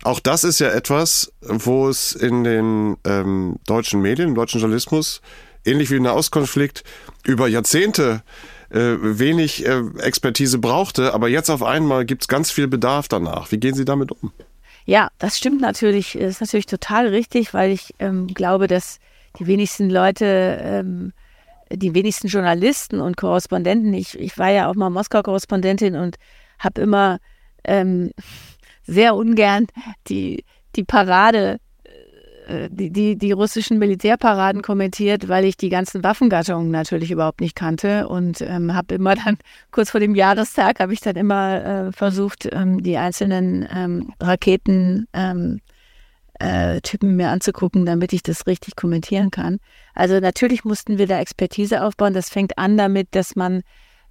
Auch 0.03 0.21
das 0.21 0.45
ist 0.45 0.59
ja 0.59 0.69
etwas, 0.71 1.33
wo 1.41 1.89
es 1.89 2.13
in 2.13 2.45
den 2.45 2.97
ähm, 3.05 3.57
deutschen 3.67 4.03
Medien, 4.03 4.31
im 4.31 4.35
deutschen 4.35 4.61
Journalismus, 4.61 5.23
ähnlich 5.65 5.91
wie 5.91 5.97
in 5.97 6.03
der 6.03 6.17
Ostkonflikt, 6.17 6.83
über 7.25 7.47
Jahrzehnte 7.47 8.23
äh, 8.71 8.97
wenig 9.01 9.67
äh, 9.67 9.83
Expertise 10.01 10.59
brauchte, 10.59 11.15
aber 11.15 11.29
jetzt 11.29 11.51
auf 11.51 11.63
einmal 11.63 12.05
gibt 12.05 12.23
es 12.23 12.29
ganz 12.29 12.51
viel 12.51 12.69
Bedarf 12.69 13.09
danach. 13.09 13.53
Wie 13.53 13.59
gehen 13.59 13.75
Sie 13.75 13.85
damit 13.85 14.13
um? 14.13 14.33
Ja, 14.85 15.09
das 15.19 15.37
stimmt 15.37 15.61
natürlich. 15.61 16.13
Das 16.13 16.31
ist 16.31 16.41
natürlich 16.41 16.67
total 16.67 17.09
richtig, 17.09 17.53
weil 17.55 17.73
ich 17.73 17.95
ähm, 17.99 18.29
glaube, 18.29 18.69
dass 18.69 18.99
die 19.39 19.47
wenigsten 19.47 19.91
Leute, 19.91 20.59
ähm, 20.63 21.13
die 21.71 21.95
wenigsten 21.95 22.29
Journalisten 22.29 23.01
und 23.01 23.17
Korrespondenten, 23.17 23.93
ich, 23.95 24.19
ich 24.19 24.39
war 24.39 24.51
ja 24.51 24.71
auch 24.71 24.75
mal 24.75 24.91
Moskau-Korrespondentin 24.91 25.97
und 25.97 26.17
habe 26.59 26.81
immer 26.81 27.19
ähm, 27.65 28.13
sehr 28.87 29.17
ungern 29.17 29.67
die, 30.09 30.45
die 30.77 30.85
Parade 30.85 31.55
äh, 31.55 31.59
die, 32.71 32.91
die, 32.91 33.17
die 33.17 33.33
russischen 33.33 33.79
Militärparaden 33.79 34.63
kommentiert, 34.63 35.29
weil 35.29 35.45
ich 35.45 35.57
die 35.57 35.69
ganzen 35.69 36.05
Waffengattungen 36.05 36.71
natürlich 36.71 37.11
überhaupt 37.11 37.41
nicht 37.41 37.57
kannte 37.57 38.09
und 38.09 38.41
ähm, 38.41 38.75
habe 38.75 38.95
immer 38.95 39.15
dann, 39.15 39.39
kurz 39.71 39.91
vor 39.91 40.01
dem 40.01 40.15
Jahrestag, 40.15 40.81
habe 40.81 40.93
ich 40.93 41.01
dann 41.01 41.17
immer 41.17 41.65
äh, 41.65 41.93
versucht, 41.93 42.49
ähm, 42.53 42.83
die 42.83 42.97
einzelnen 42.97 43.69
ähm, 43.75 44.13
Raketen 44.21 45.09
ähm, 45.13 45.61
äh, 46.41 46.81
mir 47.03 47.31
anzugucken, 47.31 47.87
damit 47.87 48.13
ich 48.13 48.23
das 48.23 48.47
richtig 48.47 48.77
kommentieren 48.77 49.31
kann. 49.31 49.59
Also 49.95 50.21
natürlich 50.21 50.65
mussten 50.65 50.99
wir 50.99 51.07
da 51.07 51.19
Expertise 51.19 51.83
aufbauen. 51.83 52.15
Das 52.15 52.29
fängt 52.29 52.59
an 52.59 52.77
damit, 52.77 53.09
dass 53.15 53.37
man 53.37 53.63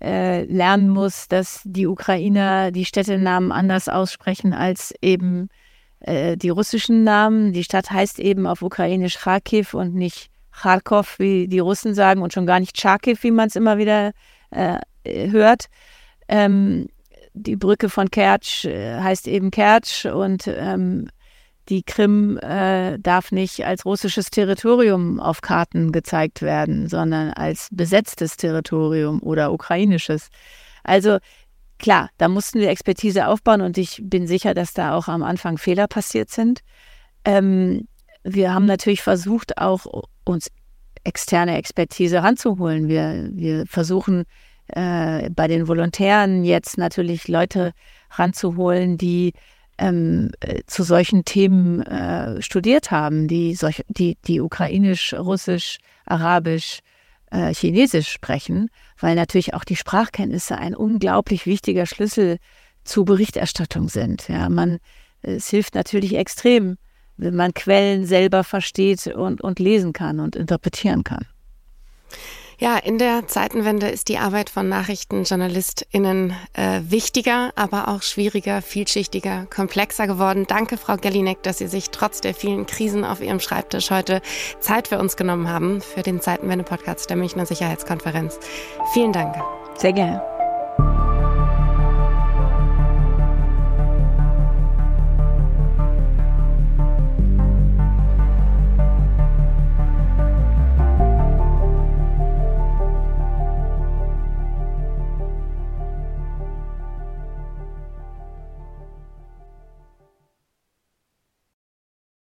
äh, 0.01 0.43
lernen 0.45 0.89
muss, 0.89 1.27
dass 1.27 1.61
die 1.63 1.87
Ukrainer 1.87 2.71
die 2.71 2.85
Städtenamen 2.85 3.51
anders 3.51 3.89
aussprechen 3.89 4.53
als 4.53 4.93
eben 5.01 5.49
äh, 6.05 6.37
die 6.37 6.49
russischen 6.49 7.03
Namen. 7.03 7.51
Die 7.51 7.63
Stadt 7.63 7.91
heißt 7.91 8.19
eben 8.19 8.45
auf 8.45 8.61
Ukrainisch 8.61 9.17
Kharkiv 9.17 9.73
und 9.73 9.95
nicht 9.95 10.29
Kharkov, 10.51 11.19
wie 11.19 11.47
die 11.47 11.59
Russen 11.59 11.93
sagen, 11.93 12.21
und 12.21 12.31
schon 12.31 12.45
gar 12.45 12.59
nicht 12.59 12.79
Charkiv, 12.79 13.23
wie 13.23 13.31
man 13.31 13.47
es 13.47 13.55
immer 13.55 13.77
wieder 13.77 14.11
äh, 14.51 14.79
hört. 15.03 15.65
Ähm, 16.27 16.87
die 17.33 17.55
Brücke 17.55 17.89
von 17.89 18.09
Kertsch 18.09 18.65
äh, 18.65 18.99
heißt 18.99 19.27
eben 19.27 19.51
Kertsch 19.51 20.05
und 20.05 20.47
ähm, 20.47 21.09
die 21.69 21.81
Krim 21.83 22.37
äh, 22.37 22.99
darf 22.99 23.31
nicht 23.31 23.65
als 23.65 23.85
russisches 23.85 24.29
Territorium 24.29 25.19
auf 25.19 25.41
Karten 25.41 25.91
gezeigt 25.91 26.43
werden, 26.43 26.87
sondern 26.87 27.31
als 27.31 27.69
besetztes 27.71 28.37
Territorium 28.37 29.21
oder 29.23 29.51
ukrainisches. 29.51 30.29
Also 30.83 31.17
klar, 31.79 32.09
da 32.17 32.27
mussten 32.27 32.59
wir 32.59 32.69
Expertise 32.69 33.27
aufbauen 33.27 33.61
und 33.61 33.77
ich 33.77 34.01
bin 34.03 34.27
sicher, 34.27 34.53
dass 34.53 34.73
da 34.73 34.95
auch 34.95 35.07
am 35.07 35.23
Anfang 35.23 35.57
Fehler 35.57 35.87
passiert 35.87 36.29
sind. 36.29 36.61
Ähm, 37.23 37.87
wir 38.23 38.53
haben 38.53 38.65
natürlich 38.65 39.01
versucht, 39.01 39.57
auch 39.57 39.85
uns 40.23 40.49
externe 41.03 41.57
Expertise 41.57 42.23
ranzuholen. 42.23 42.87
Wir, 42.87 43.29
wir 43.31 43.65
versuchen 43.67 44.25
äh, 44.67 45.29
bei 45.29 45.47
den 45.47 45.67
Volontären 45.67 46.43
jetzt 46.43 46.77
natürlich 46.77 47.27
Leute 47.27 47.73
ranzuholen, 48.11 48.97
die 48.97 49.33
ähm, 49.77 50.31
äh, 50.39 50.61
zu 50.65 50.83
solchen 50.83 51.25
Themen 51.25 51.81
äh, 51.83 52.41
studiert 52.41 52.91
haben, 52.91 53.27
die, 53.27 53.55
solch, 53.55 53.83
die, 53.87 54.17
die 54.25 54.41
ukrainisch, 54.41 55.13
russisch, 55.13 55.77
arabisch, 56.05 56.79
äh, 57.35 57.53
chinesisch 57.53 58.09
sprechen, 58.09 58.69
weil 58.99 59.15
natürlich 59.15 59.53
auch 59.53 59.65
die 59.65 59.75
Sprachkenntnisse 59.75 60.57
ein 60.57 60.73
unglaublich 60.73 61.45
wichtiger 61.45 61.85
Schlüssel 61.85 62.37
zu 62.85 63.03
Berichterstattung 63.03 63.89
sind. 63.89 64.29
Ja, 64.29 64.47
man, 64.47 64.79
es 65.21 65.49
hilft 65.49 65.75
natürlich 65.75 66.15
extrem, 66.15 66.77
wenn 67.17 67.35
man 67.35 67.53
Quellen 67.53 68.05
selber 68.05 68.43
versteht 68.43 69.07
und, 69.07 69.41
und 69.41 69.59
lesen 69.59 69.91
kann 69.91 70.19
und 70.19 70.35
interpretieren 70.35 71.03
kann. 71.03 71.25
Ja, 72.57 72.77
in 72.77 72.97
der 72.97 73.27
Zeitenwende 73.27 73.89
ist 73.89 74.07
die 74.07 74.17
Arbeit 74.17 74.49
von 74.49 74.69
NachrichtenjournalistInnen 74.69 76.33
äh, 76.53 76.81
wichtiger, 76.87 77.51
aber 77.55 77.89
auch 77.89 78.01
schwieriger, 78.01 78.61
vielschichtiger, 78.61 79.45
komplexer 79.53 80.07
geworden. 80.07 80.45
Danke, 80.47 80.77
Frau 80.77 80.95
Gellinek, 80.95 81.43
dass 81.43 81.57
Sie 81.57 81.67
sich 81.67 81.89
trotz 81.89 82.21
der 82.21 82.33
vielen 82.33 82.65
Krisen 82.65 83.03
auf 83.03 83.21
Ihrem 83.21 83.39
Schreibtisch 83.39 83.91
heute 83.91 84.21
Zeit 84.59 84.87
für 84.87 84.99
uns 84.99 85.17
genommen 85.17 85.49
haben, 85.49 85.81
für 85.81 86.01
den 86.01 86.21
Zeitenwende-Podcast 86.21 87.09
der 87.09 87.17
Münchner 87.17 87.45
Sicherheitskonferenz. 87.45 88.39
Vielen 88.93 89.11
Dank. 89.11 89.35
Sehr 89.77 89.93
gerne. 89.93 90.34